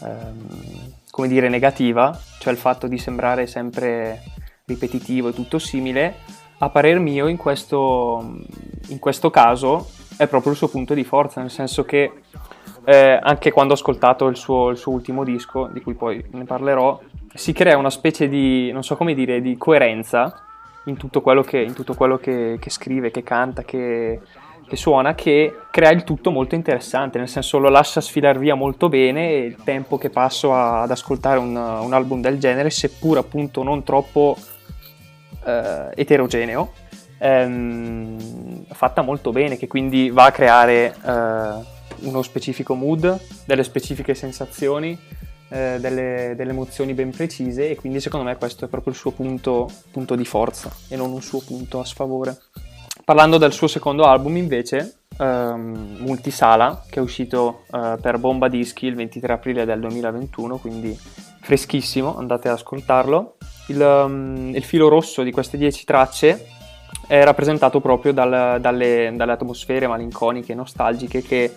ehm, 0.04 0.92
come 1.10 1.28
dire, 1.28 1.48
negativa, 1.48 2.18
cioè 2.40 2.52
il 2.52 2.58
fatto 2.58 2.86
di 2.86 2.98
sembrare 2.98 3.46
sempre 3.46 4.22
ripetitivo 4.66 5.28
e 5.28 5.32
tutto 5.32 5.58
simile, 5.58 6.16
a 6.58 6.68
parer 6.68 6.98
mio 6.98 7.26
in 7.26 7.36
questo, 7.36 8.36
in 8.88 8.98
questo 8.98 9.30
caso 9.30 9.88
è 10.16 10.26
proprio 10.26 10.52
il 10.52 10.58
suo 10.58 10.68
punto 10.68 10.92
di 10.92 11.04
forza, 11.04 11.40
nel 11.40 11.50
senso 11.50 11.84
che 11.84 12.12
eh, 12.84 13.18
anche 13.22 13.50
quando 13.50 13.72
ho 13.72 13.76
ascoltato 13.76 14.26
il 14.26 14.36
suo, 14.36 14.68
il 14.70 14.76
suo, 14.76 14.92
ultimo 14.92 15.24
disco, 15.24 15.68
di 15.72 15.80
cui 15.80 15.94
poi 15.94 16.22
ne 16.32 16.44
parlerò, 16.44 17.00
si 17.32 17.52
crea 17.52 17.78
una 17.78 17.90
specie 17.90 18.28
di, 18.28 18.70
non 18.72 18.82
so 18.82 18.96
come 18.96 19.14
dire, 19.14 19.40
di 19.40 19.56
coerenza 19.56 20.47
in 20.88 20.96
tutto 20.96 21.20
quello 21.20 21.42
che, 21.42 21.70
tutto 21.74 21.94
quello 21.94 22.18
che, 22.18 22.56
che 22.60 22.70
scrive, 22.70 23.10
che 23.10 23.22
canta, 23.22 23.62
che, 23.62 24.20
che, 24.66 24.76
suona, 24.76 25.14
che 25.14 25.54
crea 25.70 25.90
il 25.90 26.04
tutto 26.04 26.30
molto 26.30 26.54
interessante, 26.54 27.18
nel 27.18 27.28
senso 27.28 27.58
lo 27.58 27.68
lascia 27.68 28.00
sfilar 28.00 28.38
via 28.38 28.54
molto 28.54 28.88
bene 28.88 29.30
e 29.30 29.38
il 29.38 29.56
tempo 29.62 29.98
che 29.98 30.10
passo 30.10 30.52
a, 30.54 30.82
ad 30.82 30.90
ascoltare 30.90 31.38
un, 31.38 31.54
un 31.54 31.92
album 31.92 32.20
del 32.20 32.38
genere, 32.38 32.70
seppur 32.70 33.18
appunto 33.18 33.62
non 33.62 33.82
troppo 33.82 34.36
eh, 35.44 35.90
eterogeneo, 35.94 36.72
ehm, 37.18 38.64
fatta 38.72 39.02
molto 39.02 39.30
bene, 39.30 39.56
che 39.56 39.66
quindi 39.66 40.10
va 40.10 40.24
a 40.24 40.32
creare 40.32 40.94
eh, 41.04 41.76
uno 42.00 42.22
specifico 42.22 42.74
mood, 42.74 43.20
delle 43.44 43.62
specifiche 43.62 44.14
sensazioni, 44.14 44.98
eh, 45.48 45.78
delle, 45.80 46.34
delle, 46.36 46.50
emozioni 46.50 46.94
ben 46.94 47.10
precise 47.10 47.70
e 47.70 47.76
quindi 47.76 48.00
secondo 48.00 48.26
me 48.26 48.36
questo 48.36 48.64
è 48.64 48.68
proprio 48.68 48.92
il 48.92 48.98
suo 48.98 49.12
punto, 49.12 49.70
punto 49.90 50.14
di 50.14 50.24
forza 50.24 50.70
e 50.88 50.96
non 50.96 51.12
un 51.12 51.22
suo 51.22 51.40
punto 51.40 51.80
a 51.80 51.84
sfavore. 51.84 52.36
Parlando 53.04 53.38
del 53.38 53.52
suo 53.52 53.68
secondo 53.68 54.04
album 54.04 54.36
invece, 54.36 54.98
um, 55.18 55.96
Multisala, 56.00 56.84
che 56.90 56.98
è 56.98 57.02
uscito 57.02 57.64
uh, 57.70 57.98
per 57.98 58.18
Bomba 58.18 58.48
Dischi 58.48 58.84
il 58.84 58.94
23 58.94 59.32
aprile 59.32 59.64
del 59.64 59.80
2021, 59.80 60.58
quindi 60.58 60.98
freschissimo, 61.40 62.18
andate 62.18 62.48
ad 62.48 62.54
ascoltarlo. 62.54 63.36
Il, 63.68 63.80
um, 63.80 64.52
il 64.54 64.62
filo 64.62 64.88
rosso 64.88 65.22
di 65.22 65.30
queste 65.30 65.56
10 65.56 65.84
tracce 65.84 66.46
è 67.06 67.24
rappresentato 67.24 67.80
proprio 67.80 68.12
dal, 68.12 68.60
dalle, 68.60 69.10
dalle, 69.14 69.32
atmosfere 69.32 69.86
malinconiche 69.86 70.52
e 70.52 70.54
nostalgiche 70.54 71.22
che 71.22 71.54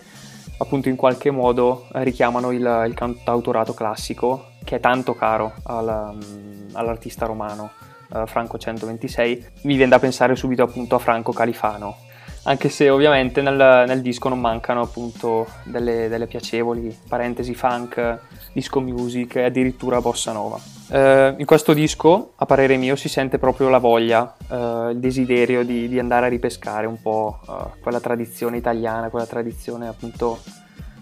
appunto 0.58 0.88
in 0.88 0.96
qualche 0.96 1.30
modo 1.30 1.86
richiamano 1.92 2.50
il, 2.50 2.84
il 2.86 2.94
cantautorato 2.94 3.74
classico 3.74 4.50
che 4.64 4.76
è 4.76 4.80
tanto 4.80 5.14
caro 5.14 5.52
al, 5.64 6.12
um, 6.12 6.66
all'artista 6.72 7.26
romano 7.26 7.70
uh, 8.10 8.26
Franco 8.26 8.58
126. 8.58 9.46
Mi 9.62 9.76
viene 9.76 9.90
da 9.90 9.98
pensare 9.98 10.36
subito 10.36 10.62
appunto 10.62 10.94
a 10.94 10.98
Franco 10.98 11.32
Califano 11.32 11.96
anche 12.44 12.68
se 12.68 12.90
ovviamente 12.90 13.40
nel, 13.40 13.84
nel 13.86 14.00
disco 14.00 14.28
non 14.28 14.40
mancano 14.40 14.80
appunto 14.80 15.46
delle, 15.62 16.08
delle, 16.08 16.26
piacevoli 16.26 16.96
parentesi 17.08 17.54
funk, 17.54 18.18
disco 18.52 18.80
music 18.80 19.36
e 19.36 19.44
addirittura 19.44 20.00
bossa 20.00 20.32
nova. 20.32 20.58
Eh, 20.94 21.34
in 21.38 21.46
questo 21.46 21.72
disco, 21.72 22.34
a 22.36 22.44
parere 22.44 22.76
mio, 22.76 22.96
si 22.96 23.08
sente 23.08 23.38
proprio 23.38 23.70
la 23.70 23.78
voglia, 23.78 24.36
eh, 24.50 24.90
il 24.90 24.98
desiderio 24.98 25.64
di, 25.64 25.88
di, 25.88 25.98
andare 25.98 26.26
a 26.26 26.28
ripescare 26.28 26.84
un 26.84 27.00
po' 27.00 27.40
eh, 27.48 27.80
quella 27.80 27.98
tradizione 27.98 28.58
italiana, 28.58 29.08
quella 29.08 29.24
tradizione 29.24 29.88
appunto 29.88 30.40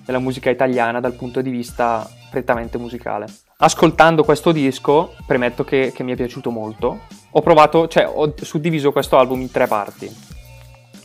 della 0.04 0.20
musica 0.20 0.48
italiana 0.48 1.00
dal 1.00 1.14
punto 1.14 1.40
di 1.40 1.50
vista 1.50 2.08
prettamente 2.30 2.78
musicale. 2.78 3.26
Ascoltando 3.56 4.22
questo 4.22 4.52
disco, 4.52 5.14
premetto 5.26 5.64
che, 5.64 5.90
che 5.92 6.04
mi 6.04 6.12
è 6.12 6.16
piaciuto 6.16 6.52
molto. 6.52 7.00
Ho 7.32 7.40
provato, 7.42 7.88
cioè 7.88 8.08
ho 8.08 8.32
suddiviso 8.36 8.92
questo 8.92 9.18
album 9.18 9.40
in 9.40 9.50
tre 9.50 9.66
parti 9.66 10.38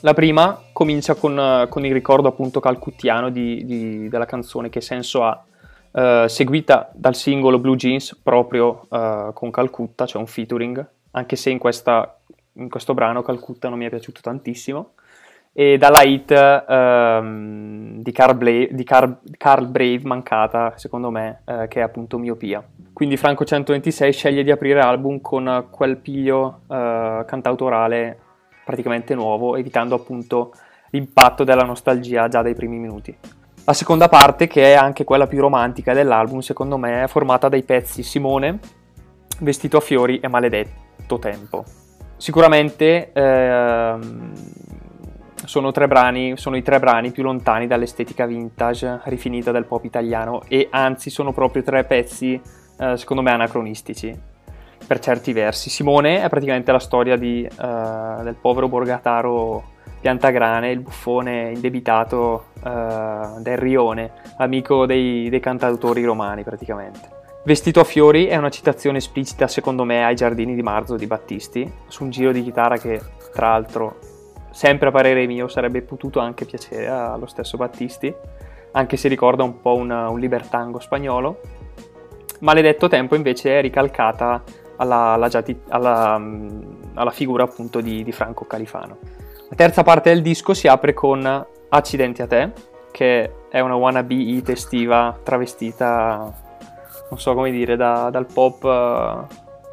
la 0.02 0.14
prima 0.14 0.62
comincia 0.72 1.16
con, 1.16 1.66
con 1.68 1.84
il 1.84 1.92
ricordo 1.92 2.28
appunto 2.28 2.60
calcuttiano 2.60 3.32
di, 3.32 3.66
di, 3.66 4.08
della 4.08 4.26
canzone 4.26 4.70
Che 4.70 4.80
senso 4.80 5.24
ha, 5.24 5.44
uh, 5.96 6.28
seguita 6.28 6.90
dal 6.94 7.16
singolo 7.16 7.60
Blue 7.60 7.76
Jeans 7.76 8.20
proprio 8.22 8.86
uh, 8.90 9.34
con 9.34 9.50
Calcutta, 9.52 10.06
cioè 10.06 10.22
un 10.22 10.28
featuring, 10.28 10.86
anche 11.12 11.36
se 11.36 11.50
in, 11.50 11.58
questa, 11.58 12.20
in, 12.54 12.70
questo 12.70 12.94
brano 12.94 13.22
Calcutta 13.22 13.70
non 13.70 13.78
mi 13.78 13.86
è 13.86 13.90
piaciuto 13.90 14.20
tantissimo, 14.22 14.92
e 15.54 15.78
dalla 15.78 16.04
hit 16.04 16.32
uh, 16.32 18.02
di, 18.02 18.12
Carl 18.12 18.36
Brave, 18.36 18.70
di 18.72 18.84
Carl, 18.84 19.20
Carl 19.38 19.68
Brave 19.68 20.02
mancata, 20.04 20.74
secondo 20.76 21.10
me, 21.10 21.42
uh, 21.46 21.68
che 21.70 21.80
è 21.80 21.84
appunto 21.84 22.18
Miopia. 22.18 22.62
Quindi 22.92 23.16
Franco 23.16 23.46
126 23.46 24.12
sceglie 24.12 24.44
di 24.44 24.52
aprire 24.52 24.80
l'album 24.80 25.22
con 25.22 25.68
quel 25.70 25.98
piglio 25.98 26.62
uh, 26.68 27.24
cantautorale 27.26 28.20
praticamente 28.66 29.16
nuovo, 29.16 29.56
evitando 29.56 29.96
appunto 29.96 30.52
l'impatto 30.90 31.44
della 31.44 31.64
nostalgia 31.64 32.28
già 32.28 32.42
dai 32.42 32.54
primi 32.54 32.78
minuti. 32.78 33.16
La 33.68 33.74
seconda 33.74 34.08
parte, 34.10 34.46
che 34.46 34.74
è 34.74 34.76
anche 34.76 35.04
quella 35.04 35.26
più 35.26 35.42
romantica 35.42 35.94
dell'album, 35.94 36.40
secondo 36.40 36.78
me 36.78 37.04
è 37.04 37.08
formata 37.08 37.50
dai 37.50 37.64
pezzi 37.64 38.04
Simone, 38.04 38.60
Vestito 39.40 39.78
a 39.78 39.82
fiori 39.82 40.20
e 40.20 40.28
Maledetto 40.28 41.18
tempo. 41.18 41.64
Sicuramente 42.16 43.12
ehm, 43.12 44.34
sono, 45.46 45.72
brani, 45.72 46.38
sono 46.38 46.56
i 46.58 46.62
tre 46.62 46.80
brani 46.80 47.12
più 47.12 47.24
lontani 47.24 47.66
dall'estetica 47.66 48.28
vintage 48.28 49.02
rifinita 49.06 49.52
del 49.52 49.66
pop 49.66 49.84
italiano 49.84 50.44
e 50.48 50.68
anzi 50.70 51.10
sono 51.10 51.34
proprio 51.34 51.64
tre 51.64 51.84
pezzi 51.86 52.40
eh, 52.80 52.98
secondo 52.98 53.24
me 53.24 53.32
anacronistici 53.32 54.16
per 54.86 55.00
certi 55.00 55.34
versi. 55.34 55.72
Simone 55.72 56.22
è 56.22 56.30
praticamente 56.30 56.72
la 56.72 56.80
storia 56.80 57.18
di, 57.18 57.48
uh, 57.50 58.22
del 58.22 58.36
povero 58.40 58.68
borgataro 58.68 59.74
Piantagrane, 60.02 60.72
il 60.72 60.80
buffone 60.80 61.52
indebitato 61.54 62.48
uh, 62.64 63.42
del 63.42 63.58
Rione, 63.58 64.12
amico 64.38 64.86
dei, 64.86 65.30
dei 65.30 65.40
cantautori 65.40 66.04
romani 66.04 66.44
praticamente. 66.44 67.14
Vestito 67.46 67.80
a 67.80 67.84
fiori 67.84 68.26
è 68.26 68.38
una 68.38 68.50
citazione 68.50 68.98
esplicita 68.98 69.48
secondo 69.48 69.84
me 69.84 70.04
ai 70.04 70.16
giardini 70.16 70.56
di 70.56 70.64
marzo 70.64 70.96
di 70.96 71.06
Battisti, 71.06 71.72
su 71.88 72.04
un 72.04 72.10
giro 72.10 72.32
di 72.32 72.42
chitarra 72.42 72.78
che 72.78 73.00
tra 73.34 73.50
l'altro 73.50 73.98
sempre 74.52 74.88
a 74.88 74.92
parere 74.92 75.28
mio 75.28 75.48
sarebbe 75.48 75.82
potuto 75.82 76.20
anche 76.20 76.46
piacere 76.46 76.88
allo 76.88 77.28
stesso 77.28 77.58
Battisti, 77.58 78.14
anche 78.72 78.98
se 78.98 79.08
ricorda 79.10 79.44
un 79.44 79.60
po' 79.62 79.76
una, 79.76 80.10
un 80.10 80.20
libertango 80.20 80.80
spagnolo. 80.80 81.40
Maledetto 82.40 82.88
tempo 82.88 83.16
invece 83.16 83.60
è 83.60 83.62
ricalcata 83.62 84.44
alla, 84.78 85.14
alla, 85.14 85.30
alla, 85.70 86.22
alla 86.94 87.12
figura 87.12 87.44
appunto 87.44 87.82
di, 87.82 88.04
di, 88.04 88.12
Franco 88.12 88.46
Califano. 88.46 88.98
La 89.48 89.56
terza 89.56 89.84
parte 89.84 90.10
del 90.10 90.24
disco 90.24 90.56
si 90.56 90.68
apre 90.68 90.96
con 90.96 91.46
Accidenti 91.70 92.24
a 92.24 92.28
te, 92.28 92.52
che 92.92 93.32
è 93.48 93.60
una 93.60 93.76
wannabe 93.76 94.16
hit 94.16 94.50
estiva 94.50 95.20
travestita, 95.22 96.34
non 97.10 97.20
so 97.20 97.36
come 97.36 97.52
dire, 97.52 97.76
da, 97.76 98.10
dal 98.10 98.26
pop, 98.26 98.64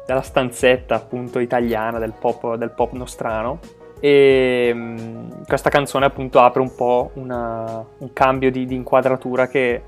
dalla 0.05 0.21
stanzetta 0.21 0.93
appunto 0.93 1.39
italiana, 1.39 1.97
del 1.97 2.13
pop, 2.13 2.55
del 2.55 2.69
pop 2.69 2.91
nostrano. 2.91 3.59
E 3.99 4.69
um, 4.71 5.43
questa 5.45 5.71
canzone 5.71 6.05
appunto 6.05 6.39
apre 6.39 6.61
un 6.61 6.75
po' 6.75 7.09
una, 7.15 7.83
un 7.97 8.13
cambio 8.13 8.51
di, 8.51 8.65
di 8.65 8.75
inquadratura 8.75 9.47
che 9.47 9.81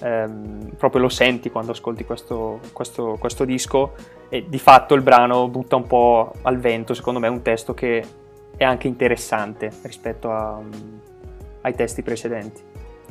ehm, 0.00 0.72
proprio 0.76 1.02
lo 1.02 1.08
senti 1.08 1.50
quando 1.50 1.70
ascolti 1.70 2.04
questo, 2.04 2.58
questo, 2.72 3.16
questo, 3.20 3.44
disco 3.44 3.92
e 4.28 4.46
di 4.48 4.58
fatto 4.58 4.94
il 4.94 5.02
brano 5.02 5.46
butta 5.48 5.76
un 5.76 5.86
po' 5.86 6.32
al 6.42 6.58
vento, 6.58 6.94
secondo 6.94 7.20
me, 7.20 7.28
un 7.28 7.42
testo 7.42 7.74
che 7.74 8.02
è 8.60 8.64
anche 8.64 8.88
interessante 8.88 9.72
rispetto 9.84 10.30
a, 10.30 10.60
ai 11.62 11.74
testi 11.74 12.02
precedenti. 12.02 12.60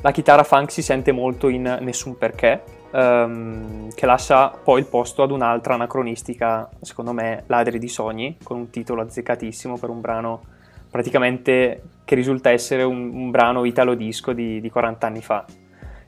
La 0.01 0.12
chitarra 0.12 0.44
funk 0.44 0.72
si 0.72 0.84
sente 0.84 1.12
molto 1.12 1.48
in 1.48 1.79
Nessun 1.82 2.20
perché, 2.20 2.62
ehm, 2.91 3.91
che 3.96 4.06
lascia 4.06 4.50
poi 4.50 4.82
il 4.82 4.86
posto 4.86 5.24
ad 5.24 5.32
un'altra 5.32 5.74
anacronistica, 5.74 6.70
secondo 6.82 7.13
me, 7.13 7.46
Ladri 7.48 7.79
di 7.79 7.88
sogni, 7.88 8.38
con 8.44 8.58
un 8.58 8.70
titolo 8.70 9.01
azzeccatissimo 9.01 9.79
per 9.79 9.89
un 9.89 10.01
brano 10.01 10.41
praticamente 10.88 11.82
che 12.06 12.13
risulta 12.13 12.51
essere 12.51 12.84
un, 12.84 13.10
un 13.12 13.32
brano 13.32 13.65
italo 13.65 13.96
disco 13.96 14.34
di, 14.34 14.62
di 14.62 14.70
40 14.70 15.08
anni 15.08 15.24
fa. 15.24 15.46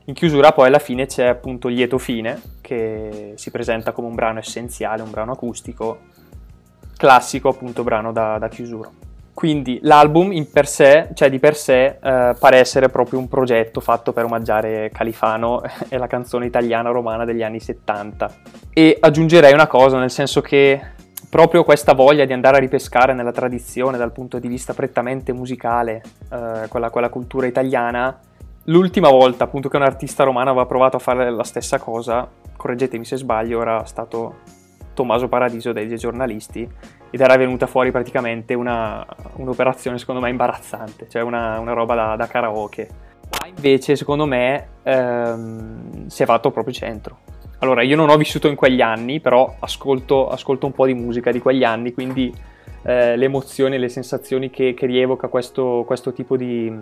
In 0.04 0.14
chiusura 0.14 0.52
poi 0.52 0.68
alla 0.68 0.78
fine 0.78 1.06
c'è 1.06 1.26
appunto 1.26 1.66
Lieto 1.66 1.98
Fine, 1.98 2.40
che 2.60 3.32
si 3.34 3.50
presenta 3.50 3.90
come 3.90 4.06
un 4.06 4.14
brano 4.14 4.38
essenziale, 4.38 5.02
un 5.02 5.10
brano 5.10 5.32
acustico, 5.32 5.98
classico 6.96 7.48
appunto 7.48 7.82
brano 7.82 8.12
da, 8.12 8.38
da 8.38 8.48
chiusura. 8.48 9.01
Quindi 9.34 9.80
l'album 9.82 10.30
in 10.32 10.50
per 10.50 10.66
sé, 10.66 11.08
cioè 11.14 11.30
di 11.30 11.38
per 11.38 11.56
sé, 11.56 11.98
eh, 12.02 12.34
pare 12.38 12.58
essere 12.58 12.90
proprio 12.90 13.18
un 13.18 13.28
progetto 13.28 13.80
fatto 13.80 14.12
per 14.12 14.24
omaggiare 14.24 14.90
Califano 14.92 15.62
e 15.88 15.96
la 15.96 16.06
canzone 16.06 16.46
italiana 16.46 16.90
romana 16.90 17.24
degli 17.24 17.42
anni 17.42 17.58
70. 17.58 18.34
E 18.72 18.96
aggiungerei 19.00 19.52
una 19.52 19.66
cosa, 19.66 19.98
nel 19.98 20.10
senso 20.10 20.42
che 20.42 20.80
proprio 21.30 21.64
questa 21.64 21.94
voglia 21.94 22.26
di 22.26 22.34
andare 22.34 22.58
a 22.58 22.60
ripescare 22.60 23.14
nella 23.14 23.32
tradizione 23.32 23.96
dal 23.96 24.12
punto 24.12 24.38
di 24.38 24.48
vista 24.48 24.74
prettamente 24.74 25.32
musicale, 25.32 26.02
eh, 26.30 26.68
quella, 26.68 26.90
quella 26.90 27.08
cultura 27.08 27.46
italiana, 27.46 28.18
l'ultima 28.64 29.08
volta 29.08 29.44
appunto 29.44 29.70
che 29.70 29.76
un 29.76 29.82
artista 29.82 30.24
romano 30.24 30.50
aveva 30.50 30.66
provato 30.66 30.96
a 30.96 31.00
fare 31.00 31.30
la 31.30 31.42
stessa 31.42 31.78
cosa, 31.78 32.28
correggetemi 32.54 33.06
se 33.06 33.16
sbaglio, 33.16 33.62
era 33.62 33.82
stato 33.86 34.40
Tommaso 34.92 35.26
Paradiso 35.26 35.72
dei 35.72 35.88
giornalisti 35.96 36.68
ed 37.12 37.20
era 37.20 37.36
venuta 37.36 37.66
fuori 37.66 37.90
praticamente 37.90 38.54
una, 38.54 39.06
un'operazione 39.36 39.98
secondo 39.98 40.22
me 40.22 40.30
imbarazzante, 40.30 41.06
cioè 41.10 41.20
una, 41.20 41.58
una 41.58 41.74
roba 41.74 41.94
da, 41.94 42.16
da, 42.16 42.26
karaoke. 42.26 42.88
Qua 43.28 43.46
invece 43.46 43.96
secondo 43.96 44.24
me 44.24 44.68
ehm, 44.82 46.06
si 46.06 46.22
è 46.22 46.26
fatto 46.26 46.50
proprio 46.50 46.72
centro. 46.72 47.18
Allora 47.58 47.82
io 47.82 47.96
non 47.96 48.08
ho 48.08 48.16
vissuto 48.16 48.48
in 48.48 48.54
quegli 48.54 48.80
anni, 48.80 49.20
però 49.20 49.56
ascolto, 49.58 50.28
ascolto 50.28 50.64
un 50.64 50.72
po' 50.72 50.86
di 50.86 50.94
musica 50.94 51.30
di 51.30 51.38
quegli 51.38 51.64
anni, 51.64 51.92
quindi 51.92 52.34
eh, 52.82 53.14
le 53.14 53.24
emozioni 53.26 53.74
e 53.74 53.78
le 53.78 53.90
sensazioni 53.90 54.48
che, 54.48 54.72
che 54.72 54.86
rievoca 54.86 55.28
questo, 55.28 55.84
questo 55.86 56.14
tipo 56.14 56.38
di, 56.38 56.72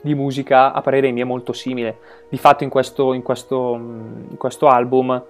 di 0.00 0.14
musica 0.14 0.72
a 0.72 0.80
parere 0.80 1.10
mio 1.10 1.24
è 1.24 1.26
molto 1.26 1.52
simile. 1.52 1.98
Di 2.28 2.38
fatto 2.38 2.62
in 2.62 2.70
questo, 2.70 3.12
in 3.14 3.22
questo, 3.22 3.74
in 3.74 4.36
questo 4.38 4.68
album 4.68 5.22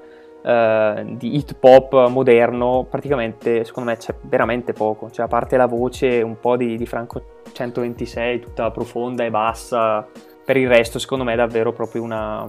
eh, 0.44 1.04
di 1.16 1.36
hip 1.36 1.56
hop 1.62 2.08
moderno, 2.08 2.86
praticamente 2.88 3.64
secondo 3.64 3.90
me 3.90 3.96
c'è 3.96 4.14
veramente 4.22 4.72
poco, 4.72 5.10
cioè 5.10 5.24
a 5.24 5.28
parte 5.28 5.56
la 5.56 5.66
voce 5.66 6.20
un 6.20 6.38
po' 6.38 6.56
di, 6.56 6.76
di 6.76 6.86
Franco 6.86 7.40
126, 7.50 8.40
tutta 8.40 8.70
profonda 8.70 9.24
e 9.24 9.30
bassa, 9.30 10.06
per 10.44 10.56
il 10.58 10.68
resto 10.68 10.98
secondo 10.98 11.24
me 11.24 11.32
è 11.32 11.36
davvero 11.36 11.72
proprio 11.72 12.02
una, 12.02 12.46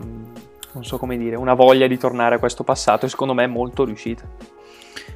non 0.73 0.83
so 0.83 0.97
come 0.97 1.17
dire, 1.17 1.37
una 1.37 1.53
voglia 1.53 1.87
di 1.87 1.97
tornare 1.97 2.35
a 2.35 2.39
questo 2.39 2.63
passato 2.63 3.05
e 3.05 3.09
secondo 3.09 3.33
me 3.33 3.45
è 3.45 3.47
molto 3.47 3.85
riuscita. 3.85 4.54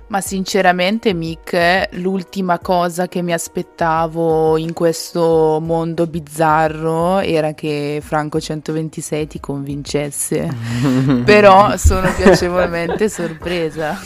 Ma 0.09 0.21
sinceramente, 0.21 1.13
Mick, 1.13 1.89
l'ultima 1.91 2.57
cosa 2.57 3.07
che 3.07 3.21
mi 3.21 3.31
aspettavo 3.31 4.57
in 4.57 4.73
questo 4.73 5.59
mondo 5.61 6.07
bizzarro 6.07 7.19
era 7.19 7.53
che 7.53 8.01
Franco 8.03 8.39
126 8.39 9.27
ti 9.27 9.39
convincesse. 9.39 10.49
Però 11.23 11.77
sono 11.77 12.11
piacevolmente 12.15 13.07
sorpresa. 13.07 13.99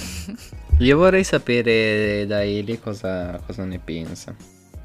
Io 0.79 0.97
vorrei 0.97 1.23
sapere 1.23 2.25
da 2.27 2.43
Eli 2.43 2.81
cosa, 2.81 3.39
cosa 3.45 3.63
ne 3.63 3.79
pensa. 3.79 4.35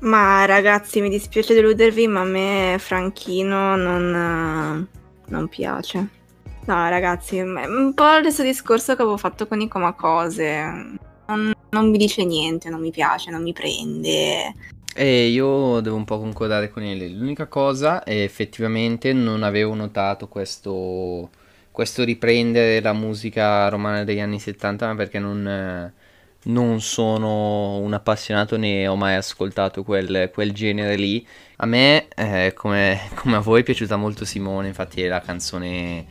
Ma 0.00 0.44
ragazzi, 0.44 1.00
mi 1.00 1.08
dispiace 1.08 1.52
deludervi, 1.52 2.06
ma 2.06 2.20
a 2.20 2.24
me 2.24 2.76
Franchino 2.78 3.74
non, 3.74 4.86
non 5.26 5.48
piace. 5.48 6.08
No, 6.66 6.88
ragazzi, 6.88 7.40
un 7.40 7.92
po' 7.92 8.04
lo 8.04 8.30
stesso 8.30 8.44
discorso 8.44 8.94
che 8.94 9.02
avevo 9.02 9.16
fatto 9.16 9.48
con 9.48 9.60
i 9.60 9.66
Comacose 9.66 11.06
non, 11.70 11.90
mi 11.90 11.98
dice 11.98 12.24
niente, 12.24 12.70
non 12.70 12.80
mi 12.80 12.90
piace, 12.90 13.30
non 13.30 13.42
mi 13.42 13.52
prende. 13.52 14.54
E 14.94 15.26
io 15.28 15.80
devo 15.80 15.96
un 15.96 16.04
po' 16.04 16.18
concordare 16.18 16.70
con 16.70 16.82
ele. 16.82 17.08
L'unica 17.08 17.46
cosa 17.46 18.02
è 18.02 18.22
effettivamente 18.22 19.12
non 19.12 19.42
avevo 19.42 19.74
notato 19.74 20.26
questo, 20.26 21.30
questo 21.70 22.02
riprendere 22.02 22.80
la 22.80 22.92
musica 22.92 23.68
romana 23.68 24.02
degli 24.02 24.20
anni 24.20 24.40
70, 24.40 24.86
ma 24.86 24.94
perché 24.96 25.20
non, 25.20 25.92
non 26.42 26.80
sono 26.80 27.76
un 27.78 27.92
appassionato 27.92 28.56
né 28.56 28.88
ho 28.88 28.96
mai 28.96 29.14
ascoltato 29.14 29.84
quel, 29.84 30.30
quel 30.32 30.52
genere 30.52 30.96
lì. 30.96 31.24
A 31.58 31.66
me, 31.66 32.08
eh, 32.16 32.52
come, 32.54 33.00
come, 33.14 33.36
a 33.36 33.40
voi, 33.40 33.60
è 33.60 33.64
piaciuta 33.64 33.96
molto 33.96 34.24
Simone, 34.24 34.68
infatti 34.68 35.02
è 35.02 35.08
la 35.08 35.20
canzone 35.20 36.06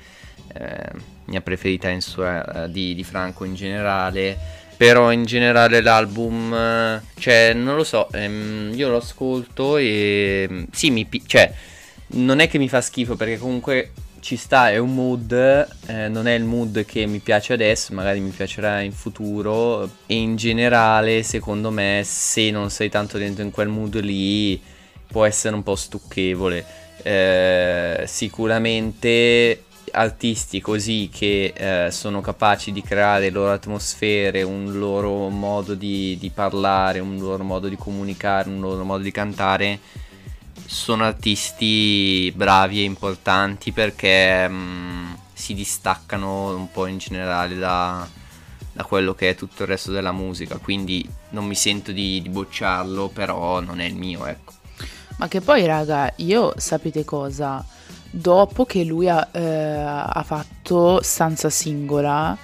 eh, 0.53 0.91
mia 1.25 1.41
preferita 1.41 1.97
sua, 1.99 2.63
eh, 2.63 2.71
di, 2.71 2.95
di 2.95 3.03
Franco 3.03 3.43
in 3.43 3.53
generale 3.55 4.56
però 4.77 5.11
in 5.11 5.25
generale 5.25 5.81
l'album, 5.81 7.01
cioè, 7.17 7.53
non 7.53 7.75
lo 7.75 7.83
so, 7.83 8.09
ehm, 8.11 8.71
io 8.75 8.89
lo 8.89 8.97
ascolto 8.97 9.77
e 9.77 10.67
sì, 10.71 10.91
mi 10.91 11.09
cioè, 11.25 11.51
non 12.09 12.39
è 12.39 12.47
che 12.47 12.59
mi 12.59 12.69
fa 12.69 12.79
schifo 12.79 13.15
perché 13.15 13.37
comunque 13.39 13.91
ci 14.19 14.35
sta, 14.35 14.69
è 14.69 14.77
un 14.77 14.93
mood, 14.93 15.31
eh, 15.87 16.07
non 16.09 16.27
è 16.27 16.33
il 16.33 16.43
mood 16.43 16.85
che 16.85 17.05
mi 17.05 17.19
piace 17.19 17.53
adesso, 17.53 17.93
magari 17.93 18.19
mi 18.19 18.29
piacerà 18.29 18.81
in 18.81 18.91
futuro 18.91 19.89
e 20.05 20.15
in 20.15 20.35
generale, 20.35 21.23
secondo 21.23 21.71
me, 21.71 22.01
se 22.05 22.51
non 22.51 22.69
sei 22.69 22.89
tanto 22.89 23.17
dentro 23.17 23.43
in 23.43 23.51
quel 23.51 23.69
mood 23.69 23.99
lì, 24.01 24.61
può 25.07 25.25
essere 25.25 25.55
un 25.55 25.63
po' 25.63 25.75
stucchevole. 25.75 26.65
Eh, 27.03 28.03
sicuramente 28.05 29.63
artisti 29.97 30.61
così 30.61 31.09
che 31.11 31.53
eh, 31.55 31.91
sono 31.91 32.21
capaci 32.21 32.71
di 32.71 32.81
creare 32.81 33.29
loro 33.29 33.51
atmosfere, 33.51 34.43
un 34.43 34.77
loro 34.77 35.29
modo 35.29 35.73
di, 35.73 36.17
di, 36.19 36.29
parlare, 36.29 36.99
un 36.99 37.17
loro 37.17 37.43
modo 37.43 37.67
di 37.67 37.75
comunicare, 37.75 38.49
un 38.49 38.61
loro 38.61 38.83
modo 38.83 39.03
di 39.03 39.11
cantare, 39.11 39.79
sono 40.65 41.03
artisti 41.03 42.31
bravi 42.35 42.79
e 42.79 42.83
importanti 42.83 43.71
perché 43.71 44.47
mh, 44.47 44.53
mm, 44.53 45.13
si 45.33 45.53
distaccano 45.53 46.55
un 46.55 46.71
po' 46.71 46.85
in 46.85 46.99
generale 46.99 47.57
da, 47.57 48.07
da, 48.71 48.83
quello 48.83 49.15
che 49.15 49.31
è 49.31 49.35
tutto 49.35 49.63
il 49.63 49.69
resto 49.69 49.91
della 49.91 50.11
musica, 50.11 50.57
quindi 50.57 51.07
non 51.29 51.45
mi 51.45 51.55
sento 51.55 51.91
di, 51.91 52.21
di 52.21 52.29
bocciarlo, 52.29 53.09
però 53.09 53.59
non 53.61 53.79
è 53.79 53.85
il 53.85 53.95
mio, 53.95 54.25
ecco. 54.25 54.53
Ma 55.17 55.27
che 55.27 55.41
poi, 55.41 55.65
raga, 55.65 56.13
io 56.17 56.53
sapete 56.57 57.03
cosa? 57.03 57.65
Dopo 58.09 58.65
che 58.65 58.83
lui 58.83 59.09
ha, 59.09 59.27
eh, 59.31 59.41
ha 59.41 60.23
fatto 60.25 61.01
stanza 61.01 61.49
singola, 61.49 62.37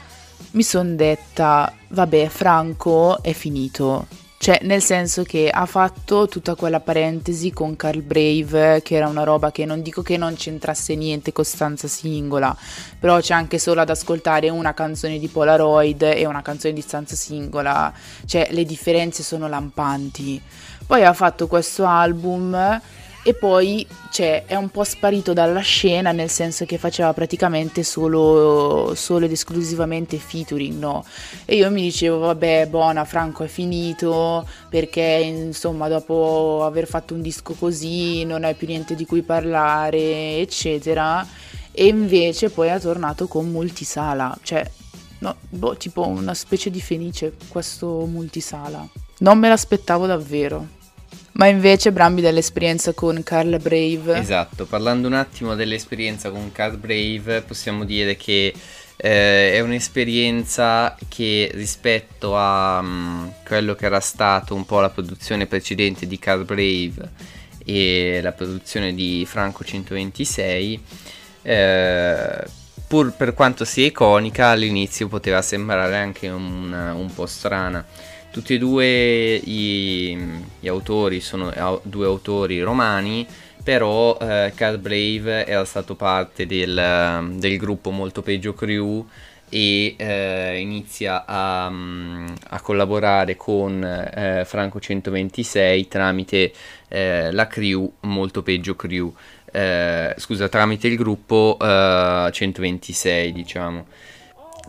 mi 0.52 0.64
sono 0.64 0.96
detta, 0.96 1.74
vabbè, 1.90 2.28
Franco 2.28 3.22
è 3.22 3.34
finito. 3.34 4.08
Cioè, 4.44 4.60
nel 4.64 4.82
senso 4.82 5.24
che 5.24 5.50
ha 5.50 5.66
fatto 5.66 6.28
tutta 6.28 6.56
quella 6.56 6.82
parentesi 6.82 7.52
con 7.52 7.78
Carl 7.78 8.02
Brave, 8.02 8.82
che 8.84 8.96
era 8.96 9.08
una 9.08 9.24
roba 9.24 9.54
che 9.54 9.64
non 9.64 9.82
dico 9.82 10.02
che 10.02 10.18
non 10.18 10.36
c'entrasse 10.36 10.96
niente 10.96 11.32
con 11.32 11.46
stanza 11.46 11.88
singola, 11.88 12.54
però 13.00 13.22
c'è 13.22 13.34
anche 13.34 13.58
solo 13.58 13.80
ad 13.80 13.90
ascoltare 13.90 14.50
una 14.50 14.74
canzone 14.74 15.18
di 15.18 15.30
Polaroid 15.30 16.02
e 16.02 16.26
una 16.26 16.42
canzone 16.42 16.74
di 16.74 16.82
stanza 16.82 17.16
singola, 17.16 17.94
cioè 18.26 18.50
le 18.52 18.66
differenze 18.66 19.24
sono 19.24 19.48
lampanti. 19.48 20.42
Poi 20.86 21.06
ha 21.06 21.14
fatto 21.14 21.48
questo 21.48 21.86
album 21.86 22.82
e 23.24 23.34
poi 23.34 23.88
cioè, 24.12 24.44
è 24.46 24.56
un 24.56 24.70
po' 24.70 24.84
sparito 24.84 25.32
dalla 25.32 25.62
scena 25.62 26.12
nel 26.12 26.30
senso 26.30 26.66
che 26.66 26.78
faceva 26.78 27.14
praticamente 27.14 27.82
solo, 27.82 28.94
solo 28.96 29.26
ed 29.26 29.32
esclusivamente 29.32 30.18
featuring, 30.18 30.78
no? 30.78 31.06
E 31.46 31.56
io 31.56 31.72
mi 31.72 31.82
dicevo, 31.82 32.20
vabbè, 32.20 32.68
buona, 32.68 33.06
Franco 33.06 33.44
è 33.44 33.48
finito 33.48 34.46
perché 34.70 35.02
insomma 35.02 35.88
dopo 35.88 36.64
aver 36.66 36.86
fatto 36.86 37.14
un 37.14 37.22
disco 37.22 37.54
così 37.54 38.26
non 38.26 38.44
hai 38.44 38.56
più 38.56 38.68
niente 38.68 38.94
di 38.94 39.06
cui 39.06 39.22
parlare, 39.22 40.38
eccetera. 40.38 41.26
E 41.72 41.88
invece 41.88 42.50
poi 42.50 42.68
è 42.68 42.80
tornato 42.80 43.28
con 43.28 43.50
Multisala, 43.50 44.38
cioè, 44.44 44.70
no, 45.20 45.36
boh, 45.50 45.76
tipo 45.76 46.06
una 46.06 46.34
specie 46.34 46.70
di 46.70 46.82
fenice 46.82 47.36
questo 47.48 48.06
Multisala. 48.06 48.88
Non 49.20 49.40
me 49.40 49.48
l'aspettavo 49.48 50.06
davvero. 50.06 50.82
Ma 51.34 51.48
invece 51.48 51.92
Brambi 51.92 52.22
dell'esperienza 52.22 52.94
con 52.94 53.22
Carl 53.24 53.60
Brave. 53.60 54.18
Esatto, 54.20 54.66
parlando 54.66 55.08
un 55.08 55.14
attimo 55.14 55.56
dell'esperienza 55.56 56.30
con 56.30 56.52
Carl 56.52 56.78
Brave, 56.78 57.42
possiamo 57.42 57.86
dire 57.86 58.16
che 58.16 58.54
eh, 58.96 59.54
è 59.54 59.60
un'esperienza 59.60 60.96
che 61.08 61.50
rispetto 61.54 62.38
a 62.38 62.80
um, 62.80 63.34
quello 63.46 63.74
che 63.74 63.86
era 63.86 64.00
stato 64.00 64.54
un 64.54 64.66
po' 64.66 64.80
la 64.80 64.90
produzione 64.90 65.48
precedente 65.48 66.06
di 66.06 66.20
Carl 66.20 66.46
Brave 66.46 67.12
e 67.66 68.20
la 68.22 68.32
produzione 68.32 68.94
di 68.94 69.26
Franco 69.28 69.64
126, 69.64 70.84
eh, 71.42 72.44
pur 72.94 73.12
per 73.12 73.34
quanto 73.34 73.66
sia 73.66 73.88
iconica, 73.88 74.50
all'inizio 74.50 75.08
poteva 75.08 75.42
sembrare 75.42 75.98
anche 75.98 76.30
un, 76.30 76.72
un 76.72 77.12
po' 77.12 77.26
strana. 77.26 77.84
Tutti 78.30 78.54
e 78.54 78.58
due 78.60 79.34
i, 79.34 80.16
gli 80.60 80.68
autori 80.68 81.20
sono 81.20 81.52
due 81.82 82.06
autori 82.06 82.62
romani, 82.62 83.26
però 83.64 84.16
eh, 84.22 84.52
Card 84.54 84.78
Brave 84.80 85.48
era 85.48 85.66
stato 85.66 85.96
parte 85.96 86.46
del, 86.46 87.32
del 87.34 87.58
gruppo 87.58 87.90
Molto 87.90 88.22
Peggio 88.22 88.54
Crew 88.54 89.04
e 89.50 89.96
eh, 89.98 90.60
inizia 90.60 91.26
a, 91.26 91.66
a, 91.66 92.62
collaborare 92.62 93.36
con 93.36 93.84
eh, 93.84 94.44
Franco 94.46 94.80
126 94.80 95.88
tramite 95.88 96.52
eh, 96.88 97.32
la 97.32 97.46
crew 97.46 97.92
Molto 98.02 98.42
Peggio 98.42 98.76
Crew, 98.76 99.14
eh, 99.54 100.16
scusa, 100.18 100.50
tramite 100.50 100.88
il 100.88 100.98
gruppo 100.98 101.58
126 101.60 103.28
eh, 103.28 103.32
diciamo. 103.32 103.86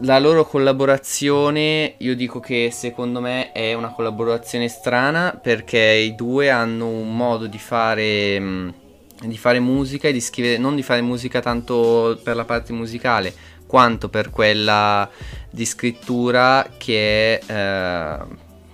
La 0.01 0.19
loro 0.19 0.45
collaborazione, 0.45 1.95
io 1.99 2.15
dico 2.17 2.41
che 2.41 2.71
secondo 2.73 3.21
me 3.21 3.53
è 3.53 3.75
una 3.75 3.93
collaborazione 3.93 4.69
strana 4.69 5.39
perché 5.41 5.79
i 5.79 6.15
due 6.15 6.51
hanno 6.51 6.89
un 6.89 7.17
modo 7.17 7.47
di 7.47 7.59
fare, 7.59 8.39
mh, 8.39 8.75
di 9.23 9.39
fare 9.39 9.61
musica 9.61 10.09
e 10.09 10.13
di 10.13 10.21
scrivere, 10.21 10.59
non 10.59 10.75
di 10.75 10.83
fare 10.83 11.01
musica 11.01 11.41
tanto 11.41 12.21
per 12.23 12.35
la 12.37 12.45
parte 12.45 12.73
musicale, 12.73 13.33
quanto 13.67 14.09
per 14.09 14.31
quella 14.31 15.09
di 15.49 15.65
scrittura 15.65 16.69
che 16.77 17.39
è, 17.39 17.53
eh, 17.53 18.19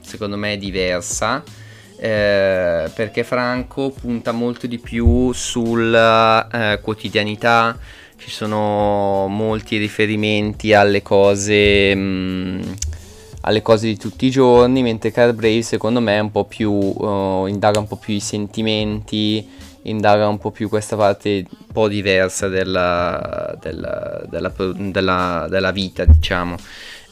secondo 0.00 0.36
me 0.36 0.54
è 0.54 0.58
diversa. 0.58 1.42
Eh, 2.02 2.90
perché 2.94 3.24
Franco 3.24 3.90
punta 3.90 4.32
molto 4.32 4.66
di 4.66 4.78
più 4.78 5.32
sulla 5.32 6.48
eh, 6.48 6.80
quotidianità, 6.80 7.78
ci 8.16 8.30
sono 8.30 9.26
molti 9.28 9.76
riferimenti 9.76 10.72
alle 10.72 11.02
cose, 11.02 11.94
mh, 11.94 12.00
mm, 12.00 12.60
alle 13.42 13.60
cose 13.60 13.88
di 13.88 13.98
tutti 13.98 14.24
i 14.24 14.30
giorni, 14.30 14.82
mentre 14.82 15.10
Car 15.10 15.34
Brave 15.34 15.60
secondo 15.60 16.00
me 16.00 16.18
un 16.18 16.30
più, 16.46 16.70
uh, 16.70 17.44
indaga 17.46 17.78
un 17.80 17.86
po' 17.86 17.96
più 17.96 18.14
i 18.14 18.20
sentimenti, 18.20 19.46
indaga 19.82 20.26
un 20.26 20.38
po' 20.38 20.50
più 20.52 20.70
questa 20.70 20.96
parte 20.96 21.44
un 21.50 21.66
po' 21.70 21.86
diversa 21.86 22.48
della, 22.48 23.58
della, 23.60 24.22
della, 24.26 25.46
della 25.50 25.70
vita, 25.70 26.06
diciamo. 26.06 26.56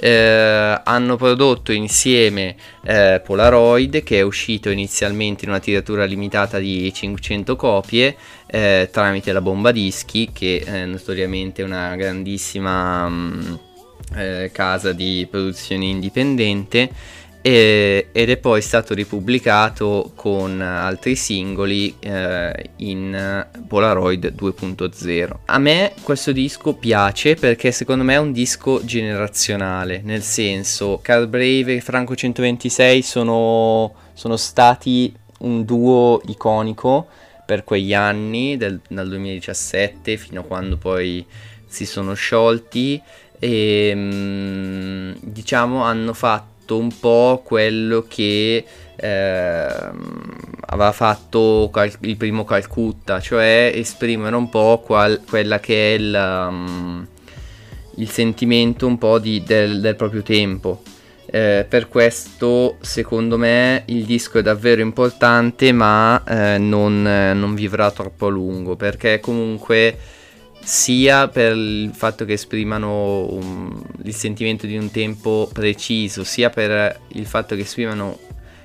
Eh, 0.01 0.81
hanno 0.85 1.17
prodotto 1.17 1.73
insieme 1.73 2.55
eh, 2.85 3.21
Polaroid 3.25 4.05
che 4.05 4.19
è 4.19 4.23
uscito 4.23 4.71
inizialmente 4.71 5.45
in 5.45 5.51
una 5.51 5.59
tiratura 5.59 6.05
limitata 6.05 6.59
di 6.59 6.93
500 6.95 7.57
copie 7.57 8.17
eh, 8.47 8.89
tramite 8.93 9.33
la 9.33 9.41
bomba 9.41 9.73
dischi 9.73 10.31
che 10.33 10.63
è 10.65 10.85
notoriamente 10.85 11.63
una 11.63 11.97
grandissima 11.97 13.09
mh, 13.09 13.15
mm, 13.15 13.55
eh, 14.17 14.51
casa 14.53 14.93
di 14.93 15.27
produzione 15.29 15.87
indipendente 15.87 16.91
e, 17.49 18.09
ed 18.13 18.29
è 18.29 18.37
poi 18.37 18.61
stato 18.61 18.93
ripubblicato 18.93 20.13
con 20.15 20.61
altri 20.61 21.17
singoli 21.17 21.97
eh, 21.99 22.71
in 22.77 23.47
Polaroid 23.67 24.35
2.0. 24.39 25.37
A 25.47 25.59
me 25.59 25.95
questo 26.03 26.33
disco 26.33 26.75
piace 26.75 27.37
perché 27.37 27.73
secondo 27.73 28.05
me 28.05 28.15
è 28.15 28.19
un 28.19 28.33
disco 28.33 28.85
generazionale, 28.85 30.03
nel 30.05 30.23
senso 30.23 30.99
Carl 31.01 31.27
Brave 31.27 31.77
e 31.77 31.81
Franco 31.81 32.15
126 32.15 33.01
sono, 33.01 33.95
sono 34.13 34.37
stati 34.37 35.15
un 35.39 35.65
duo 35.65 36.21
iconico 36.27 37.07
per 37.47 37.65
quegli 37.65 37.95
anni, 37.95 38.59
del, 38.59 38.79
dal 38.89 39.09
2017 39.09 40.19
fino 40.19 40.41
a 40.41 40.45
quando 40.45 40.77
poi 40.77 41.25
si 41.67 41.87
sono 41.87 42.13
sciolti 42.13 43.01
e 43.39 43.93
mm, 43.95 45.13
diciamo 45.23 45.83
hanno 45.83 46.13
fatto 46.13 46.57
fatto 46.69 46.77
un 46.77 46.93
po' 47.01 47.41
quello 47.43 48.05
che 48.07 48.63
eh, 48.95 49.67
aveva 50.67 50.93
fatto 50.93 51.71
cal- 51.73 51.91
il 52.01 52.17
primo 52.17 52.45
Calcutta, 52.45 53.21
cioè 53.21 53.73
esprimere 53.75 54.37
un 54.37 54.51
po' 54.51 54.83
qual- 54.85 55.23
quella 55.27 55.61
che 55.61 55.95
è 55.95 55.99
il, 55.99 56.47
um, 56.51 57.07
il 57.97 58.11
sentimento 58.11 58.87
un 58.87 58.99
po' 58.99 59.19
di, 59.19 59.43
del, 59.43 59.81
del, 59.81 59.97
proprio 59.97 60.23
tempo. 60.23 60.83
Eh, 61.31 61.65
per 61.69 61.89
questo 61.89 62.77
secondo 62.81 63.37
me 63.37 63.83
il 63.87 64.05
disco 64.05 64.39
è 64.39 64.43
davvero 64.43 64.81
importante 64.81 65.73
ma 65.73 66.23
eh, 66.27 66.57
non, 66.57 67.03
non 67.03 67.55
vivrà 67.55 67.91
troppo 67.91 68.29
a 68.29 68.31
lungo 68.31 68.77
perché 68.77 69.21
comunque 69.21 69.95
sia 70.61 71.29
per 71.29 71.57
il 71.57 71.93
fatto 71.95 72.25
che 72.25 72.35
esprimano 72.35 73.27
un, 73.33 73.83
il 74.03 74.15
sentimento 74.15 74.67
di 74.67 74.77
un 74.77 74.91
tempo 74.91 75.49
preciso, 75.53 76.25
sia 76.25 76.51
per 76.51 77.01
il 77.09 77.27
fatto 77.27 77.55
che 77.55 77.63
esprimano 77.63 78.19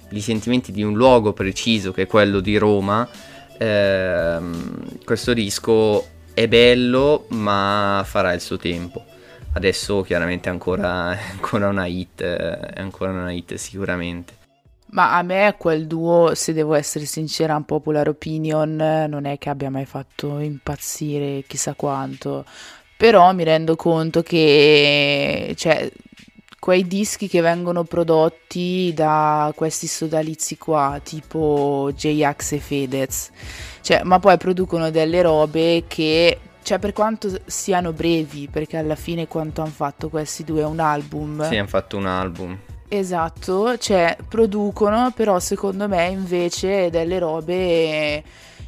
i 0.09 0.21
sentimenti 0.21 0.71
di 0.71 0.83
un 0.83 0.93
luogo 0.93 1.33
preciso, 1.33 1.91
che 1.91 2.03
è 2.03 2.07
quello 2.07 2.39
di 2.39 2.57
Roma. 2.57 3.07
Ehm, 3.57 5.03
questo 5.03 5.33
disco 5.33 6.07
è 6.33 6.47
bello, 6.47 7.25
ma 7.29 8.03
farà 8.05 8.33
il 8.33 8.41
suo 8.41 8.57
tempo. 8.57 9.05
Adesso 9.53 10.01
chiaramente 10.01 10.49
è 10.49 10.51
ancora, 10.51 11.13
è 11.17 11.31
ancora 11.31 11.67
una 11.67 11.85
hit, 11.85 12.21
è 12.21 12.79
ancora 12.79 13.11
una 13.11 13.31
hit 13.31 13.55
sicuramente. 13.55 14.41
Ma 14.93 15.17
a 15.17 15.23
me 15.23 15.55
quel 15.57 15.87
duo, 15.87 16.35
se 16.35 16.53
devo 16.53 16.75
essere 16.75 17.05
sincera, 17.05 17.55
un 17.55 17.65
popular 17.65 18.07
opinion, 18.07 18.75
non 19.09 19.25
è 19.25 19.39
che 19.39 19.49
abbia 19.49 19.71
mai 19.71 19.85
fatto 19.85 20.37
impazzire 20.37 21.43
chissà 21.47 21.73
quanto. 21.73 22.45
Però 22.95 23.33
mi 23.33 23.43
rendo 23.43 23.75
conto 23.75 24.21
che, 24.21 25.55
cioè, 25.57 25.91
quei 26.59 26.87
dischi 26.87 27.27
che 27.27 27.41
vengono 27.41 27.83
prodotti 27.83 28.93
da 28.93 29.51
questi 29.55 29.87
sodalizi 29.87 30.57
qua, 30.57 31.01
tipo 31.03 31.91
J-Ax 31.93 32.51
e 32.51 32.59
Fedez, 32.59 33.31
cioè, 33.81 34.03
ma 34.03 34.19
poi 34.19 34.37
producono 34.37 34.91
delle 34.91 35.23
robe 35.23 35.85
che 35.87 36.39
cioè 36.61 36.79
per 36.79 36.93
quanto 36.93 37.29
siano 37.45 37.91
brevi, 37.91 38.47
perché 38.49 38.77
alla 38.77 38.95
fine 38.95 39.27
quanto 39.27 39.61
hanno 39.61 39.71
fatto 39.71 40.07
questi 40.07 40.45
due? 40.45 40.63
Un 40.63 40.79
album? 40.79 41.45
Sì, 41.49 41.57
hanno 41.57 41.67
fatto 41.67 41.97
un 41.97 42.05
album. 42.05 42.57
Esatto, 42.95 43.75
cioè 43.79 44.15
producono, 44.27 45.11
però 45.15 45.39
secondo 45.39 45.87
me 45.87 46.09
invece 46.09 46.91
delle 46.91 47.17
robe 47.17 48.23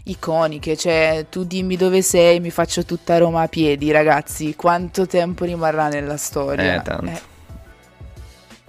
iconiche, 0.05 0.75
cioè 0.75 1.27
tu 1.29 1.43
dimmi 1.43 1.77
dove 1.77 2.01
sei, 2.01 2.39
mi 2.39 2.49
faccio 2.49 2.83
tutta 2.85 3.19
Roma 3.19 3.43
a 3.43 3.47
piedi, 3.47 3.91
ragazzi, 3.91 4.55
quanto 4.55 5.05
tempo 5.05 5.45
rimarrà 5.45 5.89
nella 5.89 6.17
storia? 6.17 6.73
Eh, 6.73 6.81
tanto. 6.81 7.05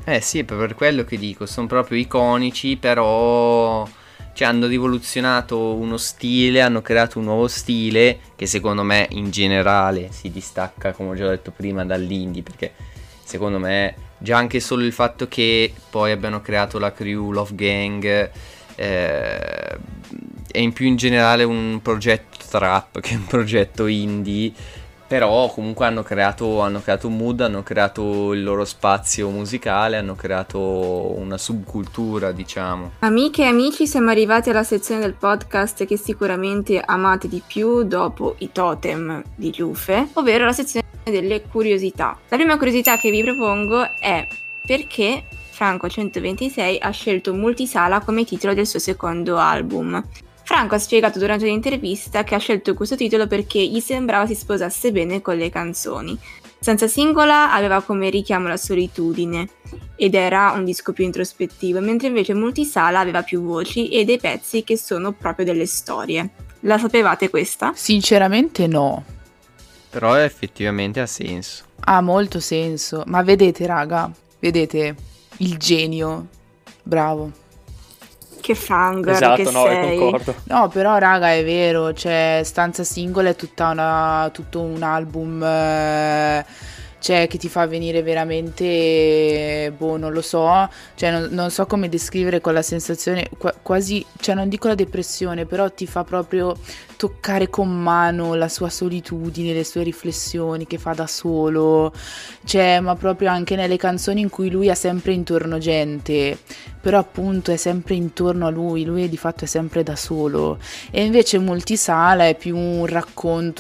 Eh. 0.05 0.15
Eh 0.17 0.21
sì, 0.21 0.45
per 0.45 0.75
quello 0.75 1.05
che 1.05 1.17
dico, 1.17 1.47
sono 1.47 1.67
proprio 1.67 1.97
iconici, 1.97 2.77
però 2.77 3.89
cioè, 4.35 4.49
hanno 4.49 4.67
rivoluzionato 4.67 5.73
uno 5.73 5.97
stile, 5.97 6.61
hanno 6.61 6.83
creato 6.83 7.19
un 7.19 7.25
nuovo 7.25 7.49
stile 7.49 8.19
che 8.37 8.45
secondo 8.45 8.83
me 8.83 9.07
in 9.13 9.31
generale 9.31 10.13
si 10.13 10.31
distacca, 10.31 10.93
come 10.93 11.13
ho 11.13 11.15
già 11.15 11.31
detto 11.31 11.51
prima, 11.51 11.83
dall'indie, 11.83 12.43
perché 12.43 12.75
secondo 13.25 13.59
me 13.59 14.05
Già 14.19 14.37
anche 14.37 14.61
solo 14.61 14.85
il 14.85 14.93
fatto 14.93 15.29
che 15.29 15.73
poi 15.91 16.11
abbiano 16.11 16.41
creato 16.41 16.79
la 16.79 16.93
crew 16.93 17.31
Love 17.31 17.55
Gang 17.55 18.31
eh, 18.75 19.79
è 20.51 20.59
in 20.59 20.73
più 20.73 20.87
in 20.87 20.97
generale 20.97 21.45
un 21.45 21.81
progetto 21.83 22.39
trap 22.49 23.01
che 23.01 23.15
un 23.15 23.27
progetto 23.27 23.87
indie 23.87 24.53
però 25.07 25.49
comunque 25.49 25.87
hanno 25.87 26.03
creato, 26.03 26.61
hanno 26.61 26.81
creato 26.81 27.07
un 27.07 27.17
mood, 27.17 27.41
hanno 27.41 27.63
creato 27.63 28.33
il 28.33 28.43
loro 28.43 28.65
spazio 28.65 29.31
musicale, 29.31 29.97
hanno 29.97 30.17
creato 30.17 30.59
una 31.17 31.39
subcultura, 31.39 32.33
diciamo. 32.33 32.93
Amiche 33.01 33.43
e 33.43 33.47
amici, 33.47 33.87
siamo 33.87 34.11
arrivati 34.11 34.51
alla 34.51 34.65
sezione 34.65 35.01
del 35.01 35.15
podcast 35.15 35.85
che 35.85 35.97
sicuramente 35.97 36.81
amate 36.85 37.29
di 37.29 37.41
più 37.47 37.85
dopo 37.85 38.35
i 38.39 38.51
totem 38.51 39.23
di 39.35 39.51
Giuffe, 39.51 40.09
ovvero 40.15 40.45
la 40.45 40.53
sezione 40.53 40.96
delle 41.11 41.43
curiosità. 41.43 42.19
La 42.29 42.37
prima 42.37 42.57
curiosità 42.57 42.97
che 42.97 43.11
vi 43.11 43.23
propongo 43.23 43.99
è 43.99 44.27
perché 44.65 45.25
Franco 45.51 45.89
126 45.89 46.79
ha 46.81 46.91
scelto 46.91 47.33
Multisala 47.33 48.01
come 48.01 48.25
titolo 48.25 48.55
del 48.55 48.67
suo 48.67 48.79
secondo 48.79 49.37
album. 49.39 50.03
Franco 50.43 50.75
ha 50.75 50.79
spiegato 50.79 51.19
durante 51.19 51.45
un'intervista 51.45 52.23
che 52.23 52.35
ha 52.35 52.39
scelto 52.39 52.75
questo 52.75 52.95
titolo 52.95 53.27
perché 53.27 53.65
gli 53.65 53.81
sembrava 53.81 54.27
si 54.27 54.35
sposasse 54.35 54.93
bene 54.93 55.23
con 55.23 55.37
le 55.37 55.51
canzoni. 55.51 56.19
Senza 56.59 56.87
singola 56.89 57.53
aveva 57.53 57.83
come 57.83 58.11
richiamo 58.11 58.49
la 58.49 58.57
solitudine 58.57 59.49
ed 59.97 60.15
era 60.15 60.53
un 60.53 60.65
disco 60.65 60.93
più 60.93 61.05
introspettivo, 61.05 61.81
mentre 61.81 62.09
invece 62.09 62.35
Multisala 62.35 62.99
aveva 62.99 63.23
più 63.23 63.43
voci 63.43 63.89
e 63.89 64.05
dei 64.05 64.19
pezzi 64.19 64.65
che 64.65 64.77
sono 64.77 65.13
proprio 65.13 65.45
delle 65.45 65.67
storie. 65.67 66.31
La 66.61 66.79
sapevate 66.79 67.31
questa? 67.31 67.73
Sinceramente 67.75 68.67
no. 68.67 69.05
Però 69.91 70.15
effettivamente 70.17 71.01
ha 71.01 71.07
senso. 71.07 71.65
Ha 71.81 72.01
molto 72.01 72.41
senso, 72.41 73.03
ma 73.07 73.23
vedete 73.23 73.67
raga, 73.67 74.11
vedete 74.39 74.95
il 75.39 75.57
genio. 75.57 76.27
Bravo. 76.83 77.31
Che 78.41 78.55
fangirl 78.55 79.11
esatto, 79.15 79.43
che 79.43 79.51
no, 79.51 79.65
sei. 79.65 79.99
concordo. 79.99 80.35
No, 80.45 80.69
però 80.69 80.99
raga 80.99 81.33
è 81.33 81.45
vero, 81.45 81.93
cioè 81.93 82.43
Stanza 82.45 82.85
Singola 82.85 83.31
è 83.31 83.37
tutta 83.37 83.71
una, 83.71 84.31
tutto 84.33 84.61
un 84.61 84.83
album 84.85 85.43
eh, 85.43 86.45
cioè 87.07 87.27
che 87.29 87.39
ti 87.39 87.49
fa 87.49 87.67
venire 87.67 88.03
veramente, 88.03 89.73
boh, 89.77 89.97
non 89.97 90.13
lo 90.13 90.23
so, 90.23 90.69
cioè 90.97 91.11
non, 91.13 91.29
non 91.31 91.51
so 91.51 91.65
come 91.67 91.89
descrivere 91.89 92.41
quella 92.41 92.63
sensazione, 92.63 93.29
qua- 93.39 93.55
quasi, 93.63 94.05
cioè 94.19 94.35
non 94.35 94.49
dico 94.49 94.67
la 94.67 94.75
depressione, 94.75 95.45
però 95.45 95.71
ti 95.71 95.87
fa 95.87 96.03
proprio 96.03 96.57
toccare 96.97 97.49
con 97.51 97.69
mano 97.71 98.35
la 98.35 98.49
sua 98.49 98.69
solitudine, 98.71 99.53
le 99.53 99.65
sue 99.65 99.83
riflessioni 99.83 100.67
che 100.67 100.79
fa 100.79 100.95
da 100.95 101.07
solo, 101.07 101.93
cioè 102.45 102.81
ma 102.81 102.97
proprio 102.97 103.31
anche 103.31 103.55
nelle 103.55 103.77
canzoni 103.77 104.21
in 104.23 104.31
cui 104.31 104.51
lui 104.51 104.71
ha 104.71 104.75
sempre 104.75 105.13
intorno 105.13 105.59
gente, 105.59 106.39
però 106.81 106.99
appunto 106.99 107.53
è 107.53 107.57
sempre 107.57 107.95
intorno 107.95 108.47
a 108.47 108.51
lui, 108.51 108.85
lui 108.85 109.09
di 109.09 109.17
fatto 109.17 109.45
è 109.45 109.47
sempre 109.47 109.83
da 109.83 109.97
solo. 109.97 110.59
E 110.91 111.05
invece 111.05 111.39
Multisala 111.39 112.27
è 112.27 112.35
più 112.37 112.57
un 112.57 112.87
racconto 112.87 113.53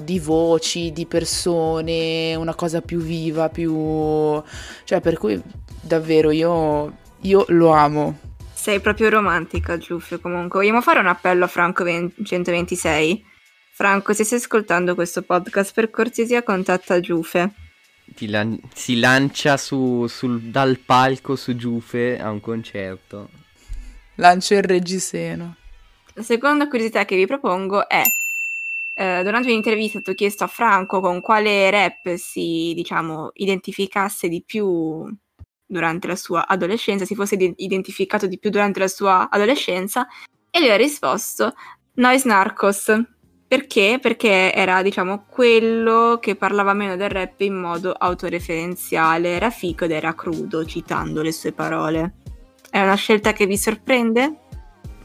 di 0.00 0.18
voci, 0.18 0.92
di 0.92 1.06
persone, 1.06 2.34
una 2.34 2.54
cosa 2.54 2.80
più 2.80 2.98
viva, 2.98 3.48
più... 3.48 4.42
cioè 4.84 5.00
per 5.00 5.18
cui 5.18 5.40
davvero 5.80 6.30
io, 6.30 6.92
io 7.20 7.44
lo 7.48 7.70
amo. 7.70 8.32
Sei 8.64 8.80
proprio 8.80 9.10
romantica, 9.10 9.76
Giuffre, 9.76 10.18
comunque. 10.18 10.60
Vogliamo 10.60 10.80
fare 10.80 10.98
un 10.98 11.06
appello 11.06 11.44
a 11.44 11.48
Franco 11.48 11.84
126? 11.84 13.22
Franco, 13.74 14.14
se 14.14 14.24
stai 14.24 14.38
ascoltando 14.38 14.94
questo 14.94 15.20
podcast, 15.20 15.74
per 15.74 15.90
cortesia 15.90 16.42
contatta 16.42 16.98
Giufe. 16.98 17.52
Lan- 18.20 18.58
si 18.72 18.98
lancia 18.98 19.58
su, 19.58 20.06
sul, 20.06 20.40
dal 20.44 20.78
palco 20.78 21.36
su 21.36 21.54
Giufe 21.54 22.18
a 22.18 22.30
un 22.30 22.40
concerto. 22.40 23.28
Lancia 24.14 24.54
il 24.54 24.62
reggiseno. 24.62 25.56
La 26.14 26.22
seconda 26.22 26.66
curiosità 26.66 27.04
che 27.04 27.16
vi 27.16 27.26
propongo 27.26 27.86
è 27.86 28.02
eh, 28.94 29.22
durante 29.22 29.48
un'intervista 29.48 30.00
ti 30.00 30.08
ho 30.08 30.14
chiesto 30.14 30.44
a 30.44 30.46
Franco 30.46 31.00
con 31.00 31.20
quale 31.20 31.68
rap 31.70 32.14
si, 32.14 32.72
diciamo, 32.74 33.30
identificasse 33.34 34.26
di 34.30 34.42
più 34.42 35.06
durante 35.66 36.06
la 36.06 36.16
sua 36.16 36.46
adolescenza, 36.46 37.04
si 37.04 37.14
fosse 37.14 37.36
identificato 37.56 38.26
di 38.26 38.38
più 38.38 38.50
durante 38.50 38.80
la 38.80 38.88
sua 38.88 39.28
adolescenza, 39.30 40.06
e 40.50 40.60
lui 40.60 40.70
ha 40.70 40.76
risposto 40.76 41.54
Noise 41.94 42.28
Narcos. 42.28 42.92
Perché? 43.46 43.98
Perché 44.00 44.52
era, 44.52 44.82
diciamo, 44.82 45.26
quello 45.28 46.18
che 46.20 46.34
parlava 46.34 46.72
meno 46.72 46.96
del 46.96 47.10
rap 47.10 47.40
in 47.40 47.54
modo 47.54 47.92
autoreferenziale, 47.92 49.28
era 49.30 49.50
fico 49.50 49.84
ed 49.84 49.92
era 49.92 50.14
crudo, 50.14 50.64
citando 50.64 51.22
le 51.22 51.32
sue 51.32 51.52
parole. 51.52 52.14
È 52.70 52.80
una 52.80 52.94
scelta 52.94 53.32
che 53.32 53.46
vi 53.46 53.56
sorprende? 53.56 54.38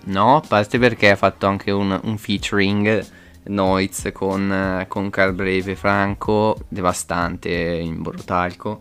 No, 0.06 0.38
a 0.38 0.44
parte 0.48 0.80
perché 0.80 1.12
ha 1.12 1.16
fatto 1.16 1.46
anche 1.46 1.70
un, 1.70 2.00
un 2.04 2.18
featuring 2.18 3.06
Noiz 3.46 4.10
con, 4.14 4.86
con 4.88 5.10
Carl 5.10 5.34
Brave 5.34 5.72
e 5.72 5.76
Franco, 5.76 6.58
devastante 6.68 7.52
in 7.52 8.02
Borotalco 8.02 8.80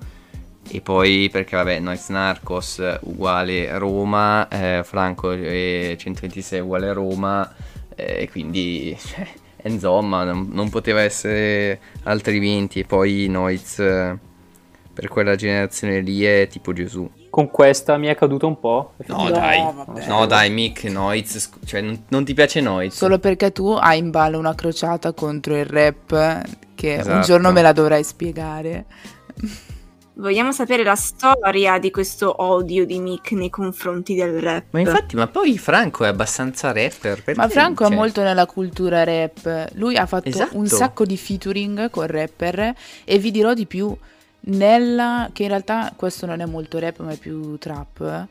e 0.71 0.81
poi 0.81 1.29
perché 1.31 1.57
vabbè 1.57 1.79
Noiz 1.81 2.09
Narcos 2.09 2.83
uguale 3.03 3.77
Roma, 3.79 4.49
eh, 4.49 4.83
Franco 4.85 5.33
e 5.33 5.97
126 5.99 6.61
uguale 6.61 6.93
Roma 6.93 7.53
e 7.95 8.23
eh, 8.23 8.31
quindi 8.31 8.97
cioè, 9.01 9.27
insomma 9.65 10.25
non, 10.25 10.49
non, 10.53 10.69
poteva 10.69 11.01
essere 11.01 11.81
altrimenti 12.05 12.81
e 12.81 12.85
poi 12.85 13.27
Noiz 13.29 13.77
per 14.99 15.07
quella 15.07 15.37
generazione 15.37 16.01
lì 16.01 16.25
è 16.25 16.49
tipo 16.51 16.73
Gesù. 16.73 17.09
Con 17.31 17.51
questa 17.51 17.97
mi 17.99 18.09
è 18.09 18.17
caduto 18.17 18.49
un 18.49 18.59
po'. 18.59 18.95
No, 19.07 19.31
dai, 19.31 19.63
no, 20.09 20.27
dai, 20.27 20.51
Mick, 20.51 20.85
Noiz, 20.85 21.51
cioè 21.65 21.81
non, 21.81 22.03
non, 22.09 22.25
ti 22.25 22.35
piace 22.35 22.61
Noiz? 22.61 22.97
Solo 22.97 23.21
perché 23.21 23.53
tu 23.53 23.69
hai 23.69 23.99
in 23.99 24.11
ballo 24.11 24.39
una 24.41 24.57
crociata 24.57 25.13
contro 25.13 25.57
il 25.57 25.67
rap 25.67 26.43
che 26.75 26.95
esatto. 26.95 27.15
un 27.15 27.23
giorno 27.23 27.53
me 27.53 27.63
la 27.63 27.71
dovrai 27.71 28.03
spiegare. 28.03 28.87
Vogliamo 30.19 30.51
sapere 30.51 30.83
la 30.83 30.97
storia 30.97 31.79
di 31.79 31.93
questo 31.93 32.43
odio 32.43 32.85
di 32.85 32.99
Mick 32.99 33.31
nei 33.33 33.51
confronti 33.51 34.17
del 34.17 34.41
rap. 34.41 34.65
Ma 34.71 34.81
infatti, 34.81 35.15
ma 35.15 35.29
poi 35.29 35.57
Franco 35.59 36.05
è 36.05 36.09
abbastanza 36.09 36.73
rapper. 36.73 37.23
Ma 37.37 37.49
Franco 37.49 37.85
cioè... 37.85 37.93
è 37.93 37.97
molto 37.97 38.23
nella 38.25 38.47
cultura 38.47 39.05
rap. 39.05 39.71
Lui 39.75 39.97
ha 39.97 40.07
fatto 40.07 40.29
esatto. 40.29 40.57
un 40.57 40.67
sacco 40.67 41.05
di 41.05 41.17
featuring 41.17 41.89
con 41.91 42.09
rapper 42.09 42.75
e 43.05 43.19
vi 43.19 43.31
dirò 43.31 43.55
di 43.55 43.67
più. 43.67 43.97
Nella, 44.41 45.31
che 45.33 45.45
in 45.45 45.51
realtà 45.51 45.93
questo 45.95 46.27
non 46.27 46.41
è 46.41 46.47
molto 46.47 46.81
rap 46.81 46.99
ma 47.01 47.13
è 47.13 47.17
più 47.17 47.57
trap, 47.59 48.27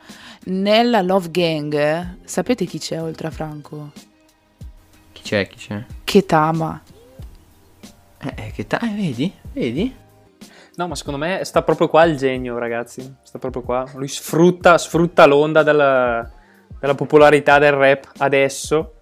nella 0.46 1.02
Love 1.02 1.30
Gang, 1.30 2.18
sapete 2.24 2.66
chi 2.66 2.80
c'è 2.80 3.02
oltre 3.02 3.28
a 3.28 3.32
Franco? 3.32 3.92
Chi 5.12 5.22
c'è, 5.22 5.48
chi 5.48 5.58
c'è? 5.58 5.84
Ketama. 6.04 6.82
Eh, 8.20 8.34
eh 8.36 8.52
Ketama, 8.52 8.92
vedi? 8.94 9.32
Vedi? 9.52 10.06
No, 10.78 10.88
ma 10.88 10.94
secondo 10.94 11.18
me 11.18 11.44
sta 11.44 11.64
proprio 11.64 11.88
qua 11.88 12.04
il 12.04 12.18
genio, 12.18 12.60
ragazzi. 12.60 13.16
Sta 13.24 13.40
proprio 13.40 13.64
qua. 13.64 13.84
Lui 13.96 14.08
sfrutta, 14.08 14.78
sfrutta 14.78 15.26
l'onda 15.26 15.64
della, 15.64 16.30
della 16.80 16.94
popolarità 16.94 17.58
del 17.58 17.72
rap 17.72 18.12
adesso. 18.18 18.94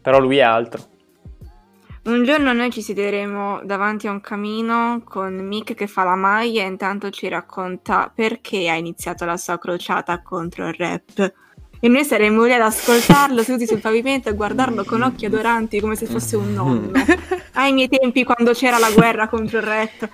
Però 0.00 0.18
lui 0.18 0.38
è 0.38 0.42
altro. 0.42 0.88
Un 2.04 2.24
giorno 2.24 2.54
noi 2.54 2.70
ci 2.70 2.80
siederemo 2.80 3.60
davanti 3.62 4.06
a 4.06 4.10
un 4.10 4.22
camino 4.22 5.02
con 5.04 5.34
Mick 5.34 5.74
che 5.74 5.86
fa 5.86 6.02
la 6.02 6.14
maglia 6.14 6.62
e 6.62 6.66
intanto 6.68 7.10
ci 7.10 7.28
racconta 7.28 8.10
perché 8.12 8.70
ha 8.70 8.74
iniziato 8.74 9.26
la 9.26 9.36
sua 9.36 9.58
crociata 9.58 10.22
contro 10.22 10.66
il 10.66 10.74
rap. 10.78 11.34
E 11.78 11.88
noi 11.88 12.04
saremmo 12.04 12.44
lì 12.44 12.54
ad 12.54 12.62
ascoltarlo 12.62 13.42
seduti 13.42 13.66
sul 13.66 13.80
pavimento 13.80 14.30
e 14.30 14.34
guardarlo 14.34 14.84
con 14.84 15.02
occhi 15.02 15.26
adoranti 15.26 15.78
come 15.78 15.94
se 15.94 16.06
fosse 16.06 16.36
un 16.36 16.54
nonno. 16.54 16.92
Ai 17.52 17.74
miei 17.74 17.88
tempi 17.88 18.24
quando 18.24 18.52
c'era 18.52 18.78
la 18.78 18.90
guerra 18.90 19.28
contro 19.28 19.58
il 19.58 19.64
rap. 19.64 20.08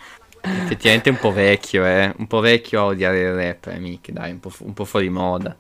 Effettivamente 0.62 1.10
un 1.10 1.18
po' 1.18 1.32
vecchio, 1.32 1.84
eh. 1.84 2.12
Un 2.16 2.26
po' 2.26 2.40
vecchio 2.40 2.80
a 2.80 2.84
odiare 2.86 3.20
il 3.20 3.34
rap, 3.34 3.66
eh, 3.66 3.78
Mick, 3.78 4.10
dai, 4.10 4.30
un 4.32 4.40
po', 4.40 4.48
fu- 4.50 4.64
un 4.64 4.72
po' 4.74 4.84
fuori 4.84 5.08
moda. 5.08 5.56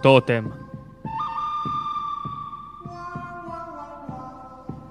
Totem. 0.00 0.66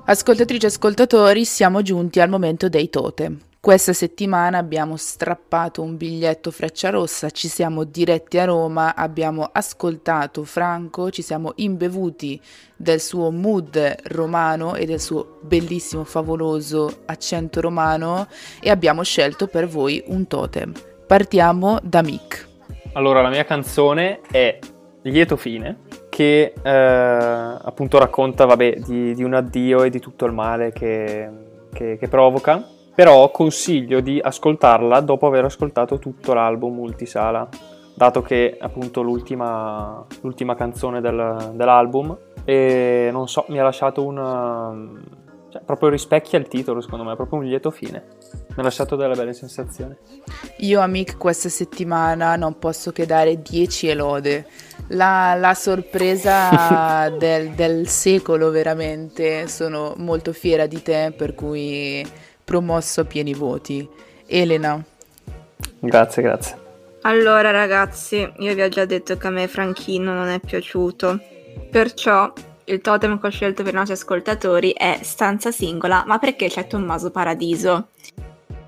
Ascoltatrici 0.06 0.66
e 0.66 0.70
ascoltatori, 0.70 1.44
siamo 1.46 1.82
giunti 1.82 2.20
al 2.22 2.30
momento 2.30 2.70
dei 2.70 2.90
totem. 2.90 3.38
Questa 3.60 3.92
settimana 3.92 4.60
abbiamo 4.60 4.96
strappato 4.98 5.82
un 5.82 5.98
biglietto 5.98 6.52
Freccia 6.52 6.90
Rossa, 6.90 7.32
ci 7.32 7.48
siamo 7.48 7.84
diretti 7.84 8.38
a 8.38 8.46
Roma, 8.46 8.96
abbiamo 8.96 9.50
ascoltato 9.52 10.44
Franco, 10.44 11.10
ci 11.10 11.22
siamo 11.22 11.52
imbevuti 11.56 12.40
del 12.76 13.02
suo 13.02 13.32
mood 13.32 13.96
romano 14.06 14.76
e 14.76 14.86
del 14.86 15.02
suo 15.02 15.40
bellissimo, 15.42 16.04
favoloso 16.04 17.02
accento 17.06 17.60
romano 17.60 18.28
e 18.62 18.70
abbiamo 18.70 19.04
scelto 19.04 19.48
per 19.48 19.68
voi 19.68 20.02
un 20.08 20.28
totem. 20.28 20.72
Partiamo 21.06 21.80
da 21.82 22.02
Mick. 22.04 22.48
Allora, 22.94 23.22
la 23.22 23.30
mia 23.30 23.44
canzone 23.44 24.22
è 24.32 24.60
Lieto 25.02 25.36
fine, 25.36 25.80
che 26.10 26.54
eh, 26.62 26.70
appunto 26.70 27.98
racconta, 27.98 28.46
vabbè, 28.46 28.78
di, 28.86 29.14
di, 29.14 29.24
un 29.24 29.34
addio 29.34 29.84
e 29.84 29.90
di 29.90 30.00
tutto 30.00 30.26
il 30.26 30.34
male 30.34 30.72
che, 30.72 31.30
che, 31.74 31.98
che 31.98 32.08
provoca 32.08 32.76
però 32.98 33.30
consiglio 33.30 34.00
di 34.00 34.20
ascoltarla 34.20 35.02
dopo 35.02 35.28
aver 35.28 35.46
ascoltato 35.46 36.00
tutto 36.00 36.34
l'album 36.34 36.74
multisala, 36.74 37.48
dato 37.94 38.24
che 38.24 38.50
è 38.50 38.58
appunto 38.60 39.04
l'ultima, 39.04 40.04
l'ultima 40.22 40.56
canzone 40.56 41.00
del, 41.00 41.52
dell'album 41.54 42.18
e 42.44 43.10
non 43.12 43.28
so, 43.28 43.46
mi 43.50 43.60
ha 43.60 43.64
lasciato 43.64 44.04
un... 44.04 45.00
Cioè, 45.50 45.62
proprio 45.62 45.90
rispecchia 45.90 46.40
il 46.40 46.48
titolo 46.48 46.82
secondo 46.82 47.06
me, 47.06 47.14
è 47.14 47.16
proprio 47.16 47.38
un 47.38 47.46
lieto 47.46 47.70
fine. 47.70 48.04
Mi 48.32 48.56
ha 48.56 48.64
lasciato 48.64 48.96
delle 48.96 49.14
belle 49.14 49.34
sensazioni. 49.34 49.96
Io 50.62 50.82
a 50.82 50.88
Mick 50.88 51.18
questa 51.18 51.50
settimana 51.50 52.36
non 52.36 52.58
posso 52.58 52.92
che 52.92 53.06
dare 53.06 53.44
10 53.44 53.90
elode. 53.90 54.48
La, 54.88 55.36
la 55.36 55.54
sorpresa 55.54 57.10
del, 57.16 57.52
del 57.52 57.88
secolo 57.88 58.50
veramente, 58.50 59.48
sono 59.48 59.94
molto 59.98 60.34
fiera 60.34 60.66
di 60.66 60.82
te 60.82 61.14
per 61.16 61.36
cui 61.36 62.04
promosso 62.48 63.02
a 63.02 63.04
pieni 63.04 63.34
voti. 63.34 63.86
Elena. 64.26 64.82
Grazie, 65.80 66.22
grazie. 66.22 66.58
Allora 67.02 67.52
ragazzi, 67.52 68.26
io 68.38 68.56
vi 68.56 68.62
ho 68.62 68.70
già 68.70 68.86
detto 68.86 69.18
che 69.18 69.28
a 69.28 69.30
me 69.30 69.50
Franchino 69.50 70.14
non 70.14 70.30
è 70.30 70.40
piaciuto, 70.40 71.20
perciò 71.70 72.32
il 72.64 72.80
totem 72.80 73.20
che 73.20 73.28
ho 73.28 73.30
scelto 73.30 73.64
per 73.64 73.74
i 73.74 73.76
nostri 73.76 73.96
ascoltatori 73.96 74.72
è 74.72 75.00
Stanza 75.02 75.52
Singola, 75.52 76.06
ma 76.08 76.20
perché 76.20 76.48
c'è 76.48 76.68
Tommaso 76.68 77.12
Paradiso, 77.12 77.90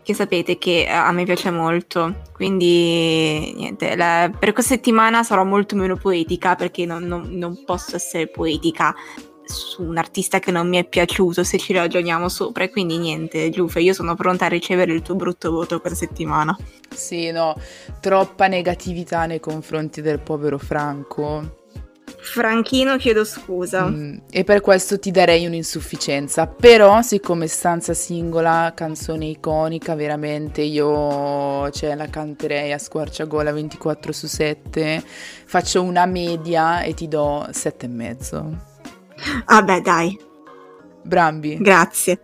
che 0.04 0.13
sapete 0.13 0.58
che 0.58 0.82
eh, 0.82 0.92
a 0.92 1.12
me 1.13 1.24
piace 1.24 1.50
molto, 1.50 2.24
quindi 2.34 3.54
niente, 3.56 3.96
la, 3.96 4.30
per 4.38 4.52
questa 4.52 4.74
settimana 4.74 5.24
sarò 5.24 5.46
molto 5.46 5.78
meno 5.78 5.96
poetica 5.96 6.56
perché 6.56 6.86
non, 6.86 7.04
non, 7.04 7.30
non 7.32 7.63
posso 7.63 7.96
essere 7.96 8.28
poetica 8.28 8.94
su 9.54 9.84
un 9.84 9.98
artista 9.98 10.40
che 10.40 10.52
non 10.52 10.68
mi 10.68 10.78
è 10.78 10.86
piaciuto 10.86 11.44
se 11.44 11.58
ci 11.58 11.74
ragioniamo 11.74 12.30
sopra. 12.30 12.64
E 12.64 12.70
quindi 12.70 12.98
niente, 12.98 13.50
Giuffe, 13.50 13.80
io 13.80 13.94
sono 13.94 14.16
pronta 14.16 14.46
a 14.46 14.50
ricevere 14.50 14.94
il 14.94 15.02
tuo 15.02 15.16
brutto 15.16 15.52
voto 15.52 15.80
per 15.80 15.96
settimana. 15.96 16.58
Sì, 16.90 17.32
no, 17.32 17.56
troppa 18.00 18.48
negatività 18.48 19.26
nei 19.26 19.40
confronti 19.40 20.02
del 20.02 20.20
povero 20.20 20.58
Franco. 20.58 21.58
Franchino, 22.18 22.98
chiedo 22.98 23.24
scusa. 23.24 23.86
Mm, 23.86 24.18
e 24.30 24.44
per 24.44 24.62
questo 24.62 25.00
ti 25.00 25.12
darei 25.12 25.46
un'insufficienza. 25.46 26.48
Però, 26.48 27.02
siccome 27.02 27.48
stanza 27.48 27.94
singola, 27.94 28.74
canzone 28.76 29.26
iconica, 29.26 29.96
veramente 29.96 30.62
io 30.62 31.70
cioè, 31.72 31.96
la 31.96 32.08
canterei 32.08 32.72
a 32.72 32.78
squarciagola 32.78 33.52
24 33.52 34.12
su 34.12 34.28
7. 34.28 35.04
Faccio 35.46 35.82
una 35.82 36.06
media 36.06 36.82
e 36.82 36.94
ti 36.94 37.08
do 37.08 37.48
7,5. 37.52 38.68
Ah, 39.45 39.62
beh, 39.62 39.82
dai. 39.82 40.19
Brambi. 41.03 41.58
Grazie. 41.58 42.21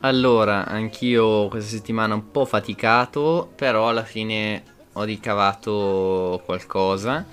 Allora, 0.00 0.66
anch'io 0.66 1.48
questa 1.48 1.70
settimana 1.70 2.14
un 2.14 2.30
po' 2.30 2.44
faticato, 2.44 3.50
però 3.54 3.88
alla 3.88 4.04
fine 4.04 4.62
ho 4.92 5.02
ricavato 5.02 6.42
qualcosa. 6.44 7.24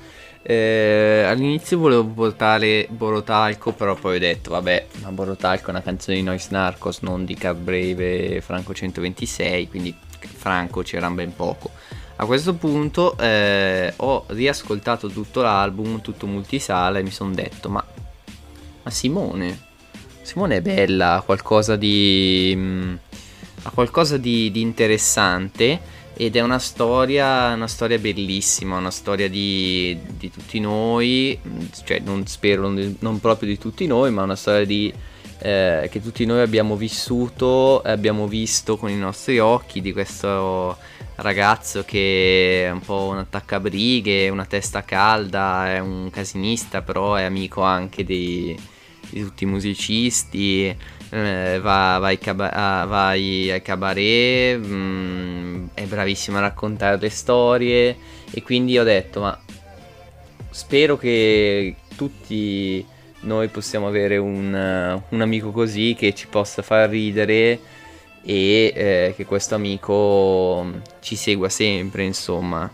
Eh, 0.41 1.23
all'inizio 1.25 1.77
volevo 1.77 2.11
votare 2.13 2.87
Borotalco, 2.89 3.71
però 3.71 3.95
poi 3.95 4.17
ho 4.17 4.19
detto, 4.19 4.51
vabbè, 4.51 4.87
ma 5.01 5.11
Borotalco 5.11 5.67
è 5.67 5.69
una 5.69 5.81
canzone 5.81 6.17
di 6.17 6.23
Noise 6.23 6.49
Narcos, 6.51 6.99
non 7.01 7.25
di 7.25 7.35
Cat 7.35 7.55
Brave 7.55 8.41
Franco 8.41 8.73
126, 8.73 9.69
quindi 9.69 9.95
Franco 10.19 10.81
c'era 10.81 11.09
ben 11.09 11.35
poco. 11.35 11.71
A 12.17 12.25
questo 12.25 12.53
punto 12.55 13.17
eh, 13.17 13.93
ho 13.97 14.25
riascoltato 14.27 15.07
tutto 15.07 15.41
l'album, 15.41 16.01
tutto 16.01 16.27
multisala 16.27 16.99
e 16.99 17.03
mi 17.03 17.11
sono 17.11 17.33
detto, 17.33 17.69
ma, 17.69 17.83
ma 18.83 18.91
Simone, 18.91 19.71
Simone 20.21 20.57
è 20.57 20.61
bella, 20.61 21.15
ha 21.15 21.21
qualcosa 21.21 21.75
di... 21.75 22.53
Mh, 22.55 22.99
ha 23.63 23.69
qualcosa 23.69 24.17
di, 24.17 24.51
di 24.51 24.61
interessante 24.61 25.79
ed 26.15 26.35
è 26.35 26.41
una 26.41 26.59
storia, 26.59 27.53
una 27.53 27.67
storia 27.67 27.97
bellissima, 27.97 28.77
una 28.77 28.91
storia 28.91 29.29
di, 29.29 29.97
di 30.17 30.29
tutti 30.29 30.59
noi, 30.59 31.39
cioè 31.83 31.99
non 31.99 32.27
spero 32.27 32.69
non 32.69 33.19
proprio 33.19 33.49
di 33.49 33.57
tutti 33.57 33.87
noi, 33.87 34.11
ma 34.11 34.23
una 34.23 34.35
storia 34.35 34.65
di, 34.65 34.93
eh, 35.39 35.87
che 35.89 36.01
tutti 36.01 36.25
noi 36.25 36.41
abbiamo 36.41 36.75
vissuto 36.75 37.81
abbiamo 37.81 38.27
visto 38.27 38.77
con 38.77 38.89
i 38.89 38.97
nostri 38.97 39.39
occhi 39.39 39.81
di 39.81 39.91
questo 39.91 40.77
ragazzo 41.15 41.83
che 41.85 42.65
è 42.65 42.71
un 42.71 42.81
po' 42.81 43.07
un 43.11 43.17
attaccabrighe, 43.19 44.29
una 44.29 44.45
testa 44.45 44.83
calda, 44.83 45.71
è 45.71 45.79
un 45.79 46.09
casinista, 46.11 46.81
però 46.81 47.15
è 47.15 47.23
amico 47.23 47.61
anche 47.61 48.03
dei, 48.03 48.57
di 49.13 49.23
tutti 49.23 49.43
i 49.43 49.47
musicisti, 49.47 50.75
eh, 51.09 51.59
va, 51.61 51.97
vai, 51.99 52.17
caba- 52.17 52.85
vai, 52.87 53.51
ai 53.51 53.61
cabaret, 53.61 54.57
mh, 54.57 54.75
mm, 54.75 55.65
è 55.73 55.83
bravissima 55.83 56.39
a 56.39 56.41
raccontare 56.41 56.97
le 56.99 57.09
storie. 57.09 57.95
E 58.31 58.41
quindi 58.41 58.77
ho 58.77 58.83
detto 58.83 59.21
ma 59.21 59.39
spero 60.49 60.97
che 60.97 61.75
tutti 61.95 62.85
noi 63.21 63.47
possiamo 63.47 63.87
avere 63.87 64.17
un, 64.17 65.01
un 65.09 65.21
amico 65.21 65.51
così 65.51 65.95
che 65.97 66.13
ci 66.13 66.27
possa 66.27 66.61
far 66.61 66.89
ridere 66.89 67.59
e 68.25 68.73
eh, 68.75 69.13
che 69.15 69.25
questo 69.25 69.55
amico 69.55 70.65
ci 71.01 71.15
segua 71.15 71.49
sempre 71.49 72.03
insomma 72.03 72.71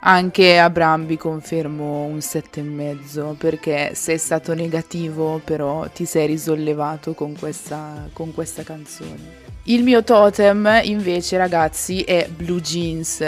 anche 0.00 0.58
a 0.58 0.70
Brambi 0.70 1.16
confermo 1.16 2.04
un 2.04 2.18
7,5 2.18 3.36
perché 3.36 3.94
sei 3.94 4.18
stato 4.18 4.54
negativo 4.54 5.40
però 5.42 5.88
ti 5.88 6.04
sei 6.04 6.26
risollevato 6.26 7.14
con 7.14 7.36
questa, 7.36 8.08
con 8.12 8.32
questa 8.32 8.62
canzone. 8.62 9.46
Il 9.64 9.82
mio 9.82 10.02
totem 10.02 10.80
invece 10.84 11.36
ragazzi 11.36 12.02
è 12.02 12.28
Blue 12.34 12.60
Jeans 12.60 13.22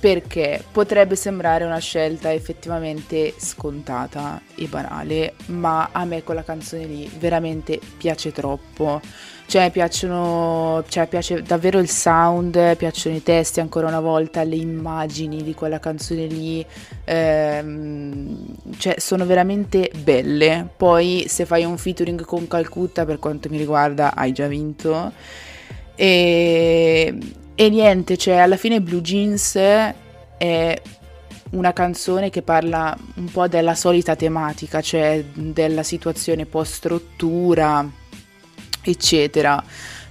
perché 0.00 0.64
potrebbe 0.72 1.14
sembrare 1.14 1.64
una 1.64 1.78
scelta 1.78 2.32
effettivamente 2.32 3.34
scontata 3.36 4.40
e 4.54 4.66
banale, 4.66 5.34
ma 5.46 5.90
a 5.92 6.06
me 6.06 6.22
quella 6.22 6.42
canzone 6.42 6.86
lì 6.86 7.10
veramente 7.18 7.78
piace 7.98 8.32
troppo. 8.32 9.00
Cioè, 9.44 9.70
piacciono, 9.72 10.84
cioè, 10.88 11.08
piace 11.08 11.42
davvero 11.42 11.80
il 11.80 11.88
sound, 11.88 12.76
piacciono 12.76 13.16
i 13.16 13.22
testi 13.22 13.58
ancora 13.58 13.88
una 13.88 13.98
volta, 13.98 14.44
le 14.44 14.54
immagini 14.54 15.42
di 15.42 15.54
quella 15.54 15.80
canzone 15.80 16.26
lì, 16.26 16.64
ehm, 17.04 18.54
cioè, 18.78 18.94
sono 18.98 19.26
veramente 19.26 19.90
belle. 20.02 20.68
Poi, 20.76 21.24
se 21.26 21.46
fai 21.46 21.64
un 21.64 21.76
featuring 21.76 22.24
con 22.24 22.46
Calcutta, 22.46 23.04
per 23.04 23.18
quanto 23.18 23.48
mi 23.50 23.58
riguarda, 23.58 24.14
hai 24.14 24.30
già 24.30 24.46
vinto. 24.46 25.12
E, 25.96 27.18
e 27.60 27.68
niente, 27.68 28.16
cioè 28.16 28.36
alla 28.36 28.56
fine 28.56 28.80
Blue 28.80 29.02
Jeans 29.02 29.54
è 29.54 30.82
una 31.50 31.72
canzone 31.74 32.30
che 32.30 32.40
parla 32.40 32.96
un 33.16 33.30
po' 33.30 33.48
della 33.48 33.74
solita 33.74 34.16
tematica, 34.16 34.80
cioè 34.80 35.22
della 35.34 35.82
situazione 35.82 36.46
post-rottura, 36.46 37.86
eccetera. 38.80 39.62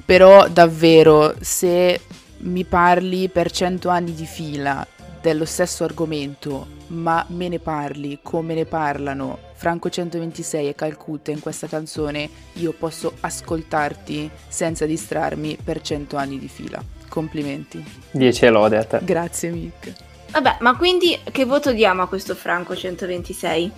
Però 0.06 0.48
davvero, 0.48 1.34
se 1.40 2.00
mi 2.42 2.66
parli 2.66 3.30
per 3.30 3.50
cento 3.50 3.90
anni 3.90 4.14
di 4.14 4.28
fila 4.28 4.86
dello 5.20 5.46
stesso 5.46 5.84
argomento, 5.84 6.68
ma 6.90 7.26
me 7.30 7.48
ne 7.48 7.58
parli 7.58 8.20
come 8.22 8.54
ne 8.54 8.66
parlano 8.66 9.40
Franco 9.56 9.90
126 9.90 10.68
e 10.68 10.76
Calcutta 10.76 11.32
in 11.32 11.40
questa 11.40 11.66
canzone, 11.66 12.30
io 12.54 12.74
posso 12.74 13.12
ascoltarti 13.22 14.30
senza 14.48 14.86
distrarmi 14.86 15.58
per 15.64 15.82
cento 15.82 16.16
anni 16.16 16.38
di 16.38 16.48
fila. 16.48 16.98
Complimenti. 17.20 17.84
10 18.12 18.48
lode 18.48 18.78
a 18.78 18.84
te. 18.86 19.00
Grazie 19.02 19.50
Mick. 19.50 19.94
Vabbè, 20.32 20.58
ma 20.62 20.78
quindi 20.78 21.20
che 21.34 21.44
voto 21.44 21.74
diamo 21.74 22.02
a 22.02 22.08
questo 22.08 22.34
Franco 22.34 22.78
126? 22.78 23.72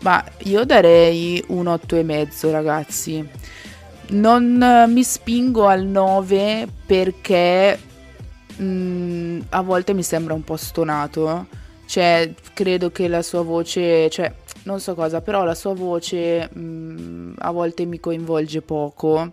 Ma 0.00 0.22
io 0.40 0.64
darei 0.66 1.42
un 1.48 1.64
8,5 1.64 2.50
ragazzi. 2.50 3.26
Non 4.08 4.84
mi 4.88 5.02
spingo 5.02 5.66
al 5.66 5.86
9 5.86 6.68
perché 6.84 7.78
mh, 8.56 8.64
mm, 8.64 9.40
a 9.48 9.62
volte 9.62 9.94
mi 9.94 10.02
sembra 10.02 10.34
un 10.34 10.44
po' 10.44 10.56
stonato. 10.56 11.46
Cioè, 11.86 12.34
credo 12.52 12.90
che 12.90 13.08
la 13.08 13.22
sua 13.22 13.40
voce, 13.40 14.10
cioè, 14.10 14.30
non 14.64 14.78
so 14.78 14.94
cosa, 14.94 15.22
però 15.22 15.44
la 15.44 15.54
sua 15.54 15.72
voce 15.72 16.50
mh, 16.52 16.60
mm, 16.60 17.32
a 17.38 17.50
volte 17.50 17.86
mi 17.86 17.98
coinvolge 17.98 18.60
poco. 18.60 19.32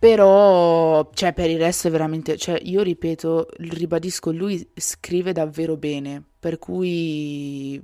Però, 0.00 1.10
cioè, 1.12 1.34
per 1.34 1.50
il 1.50 1.58
resto 1.58 1.88
è 1.88 1.90
veramente, 1.90 2.38
cioè, 2.38 2.58
io 2.62 2.80
ripeto, 2.80 3.48
ribadisco, 3.58 4.32
lui 4.32 4.66
scrive 4.74 5.32
davvero 5.32 5.76
bene, 5.76 6.24
per 6.38 6.58
cui 6.58 7.78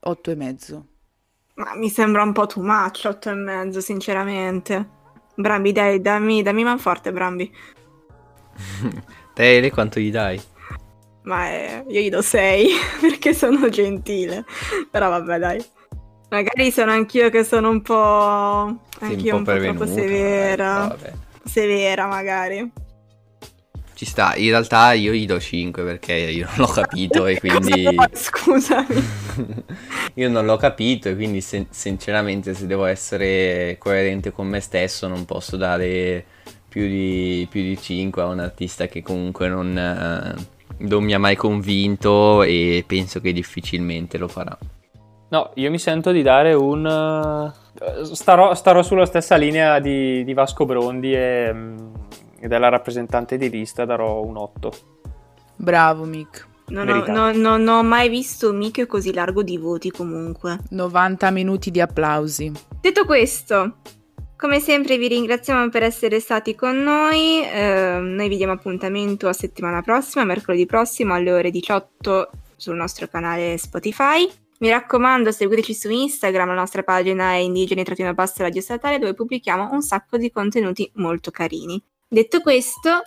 otto 0.00 0.30
e 0.32 0.34
mezzo. 0.34 0.86
Ma 1.54 1.76
mi 1.76 1.88
sembra 1.88 2.24
un 2.24 2.32
po' 2.32 2.46
too 2.46 2.64
much, 2.64 3.02
otto 3.04 3.30
e 3.30 3.34
mezzo, 3.34 3.80
sinceramente. 3.80 4.84
Brambi, 5.36 5.70
dai, 5.70 6.00
dammi, 6.00 6.42
dammi 6.42 6.64
manforte, 6.64 7.12
Brambi. 7.12 7.48
Te, 9.32 9.70
quanto 9.70 10.00
gli 10.00 10.10
dai? 10.10 10.42
Ma 11.22 11.50
eh, 11.50 11.84
io 11.86 12.00
gli 12.00 12.10
do 12.10 12.20
6 12.20 12.68
perché 13.00 13.32
sono 13.32 13.68
gentile. 13.68 14.44
Però 14.90 15.08
vabbè, 15.08 15.38
dai. 15.38 15.64
Magari 16.30 16.72
sono 16.72 16.90
anch'io 16.90 17.30
che 17.30 17.44
sono 17.44 17.70
un 17.70 17.80
po'. 17.80 18.76
Anch'io 18.98 19.36
un 19.36 19.44
po', 19.44 19.52
un 19.52 19.56
po 19.56 19.62
troppo 19.62 19.86
severa. 19.86 20.88
Vabbè 20.88 21.28
severa 21.44 22.06
magari. 22.06 22.70
Ci 23.94 24.06
sta, 24.06 24.34
in 24.36 24.48
realtà 24.48 24.94
io 24.94 25.12
gli 25.12 25.26
do 25.26 25.38
5 25.38 25.82
perché 25.82 26.14
io 26.14 26.46
non 26.46 26.66
l'ho 26.66 26.72
capito 26.72 27.26
e 27.26 27.38
quindi... 27.38 27.86
Scusami. 28.12 29.04
io 30.14 30.30
non 30.30 30.46
l'ho 30.46 30.56
capito 30.56 31.10
e 31.10 31.14
quindi 31.14 31.42
sen- 31.42 31.66
sinceramente 31.68 32.54
se 32.54 32.66
devo 32.66 32.86
essere 32.86 33.76
coerente 33.78 34.32
con 34.32 34.46
me 34.46 34.60
stesso 34.60 35.06
non 35.06 35.26
posso 35.26 35.58
dare 35.58 36.24
più 36.66 36.86
di, 36.86 37.46
più 37.50 37.60
di 37.60 37.76
5 37.78 38.22
a 38.22 38.26
un 38.26 38.38
artista 38.38 38.86
che 38.86 39.02
comunque 39.02 39.48
non, 39.48 39.76
eh, 39.76 40.34
non 40.78 41.04
mi 41.04 41.12
ha 41.12 41.18
mai 41.18 41.36
convinto 41.36 42.42
e 42.42 42.84
penso 42.86 43.20
che 43.20 43.34
difficilmente 43.34 44.16
lo 44.16 44.28
farà. 44.28 44.56
No, 45.30 45.52
io 45.54 45.70
mi 45.70 45.78
sento 45.78 46.10
di 46.10 46.22
dare 46.22 46.54
un 46.54 47.52
starò, 48.12 48.54
starò, 48.54 48.82
sulla 48.82 49.06
stessa 49.06 49.36
linea 49.36 49.78
di, 49.78 50.24
di 50.24 50.34
Vasco 50.34 50.64
Brondi 50.64 51.14
e, 51.14 51.54
e, 52.40 52.48
della 52.48 52.68
rappresentante 52.68 53.36
di 53.36 53.48
lista, 53.48 53.84
darò 53.84 54.22
un 54.22 54.36
8. 54.36 54.72
Bravo 55.56 56.04
Mick. 56.04 56.48
Non 56.68 56.88
ho, 56.88 57.04
no, 57.06 57.32
no, 57.32 57.32
non 57.32 57.68
ho 57.68 57.82
mai 57.82 58.08
visto 58.08 58.52
Mick 58.52 58.86
così 58.86 59.12
largo 59.12 59.42
di 59.42 59.56
voti 59.56 59.90
comunque. 59.90 60.58
90 60.70 61.30
minuti 61.30 61.70
di 61.70 61.80
applausi. 61.80 62.52
Detto 62.80 63.04
questo, 63.04 63.78
come 64.36 64.60
sempre 64.60 64.96
vi 64.96 65.08
ringraziamo 65.08 65.68
per 65.68 65.82
essere 65.82 66.20
stati 66.20 66.54
con 66.54 66.76
noi, 66.82 67.44
eh, 67.44 67.98
noi 68.00 68.28
vi 68.28 68.36
diamo 68.36 68.52
appuntamento 68.52 69.26
a 69.26 69.32
settimana 69.32 69.82
prossima, 69.82 70.24
mercoledì 70.24 70.66
prossimo 70.66 71.14
alle 71.14 71.32
ore 71.32 71.50
18 71.50 72.30
sul 72.56 72.76
nostro 72.76 73.08
canale 73.08 73.58
Spotify 73.58 74.28
Mi 74.60 74.68
raccomando, 74.68 75.32
seguiteci 75.32 75.72
su 75.72 75.88
Instagram, 75.88 76.48
la 76.48 76.54
nostra 76.54 76.82
pagina 76.82 77.32
è 77.32 77.36
indigeni-bassa 77.36 78.42
radio 78.42 78.60
statale 78.60 78.98
dove 78.98 79.14
pubblichiamo 79.14 79.70
un 79.72 79.80
sacco 79.80 80.18
di 80.18 80.30
contenuti 80.30 80.90
molto 80.96 81.30
carini. 81.30 81.82
Detto 82.06 82.42
questo, 82.42 83.00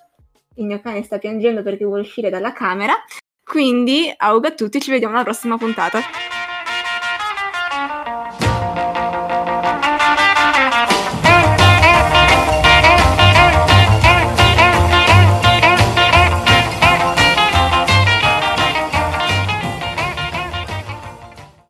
il 0.56 0.66
mio 0.66 0.82
cane 0.82 1.04
sta 1.04 1.20
piangendo 1.20 1.62
perché 1.62 1.86
vuole 1.86 2.02
uscire 2.02 2.32
dalla 2.32 2.54
camera, 2.54 2.96
quindi 3.44 4.12
auga 4.18 4.48
a 4.48 4.54
tutti, 4.54 4.82
ci 4.82 4.90
vediamo 4.90 5.14
alla 5.14 5.24
prossima 5.24 5.56
puntata. 5.56 6.00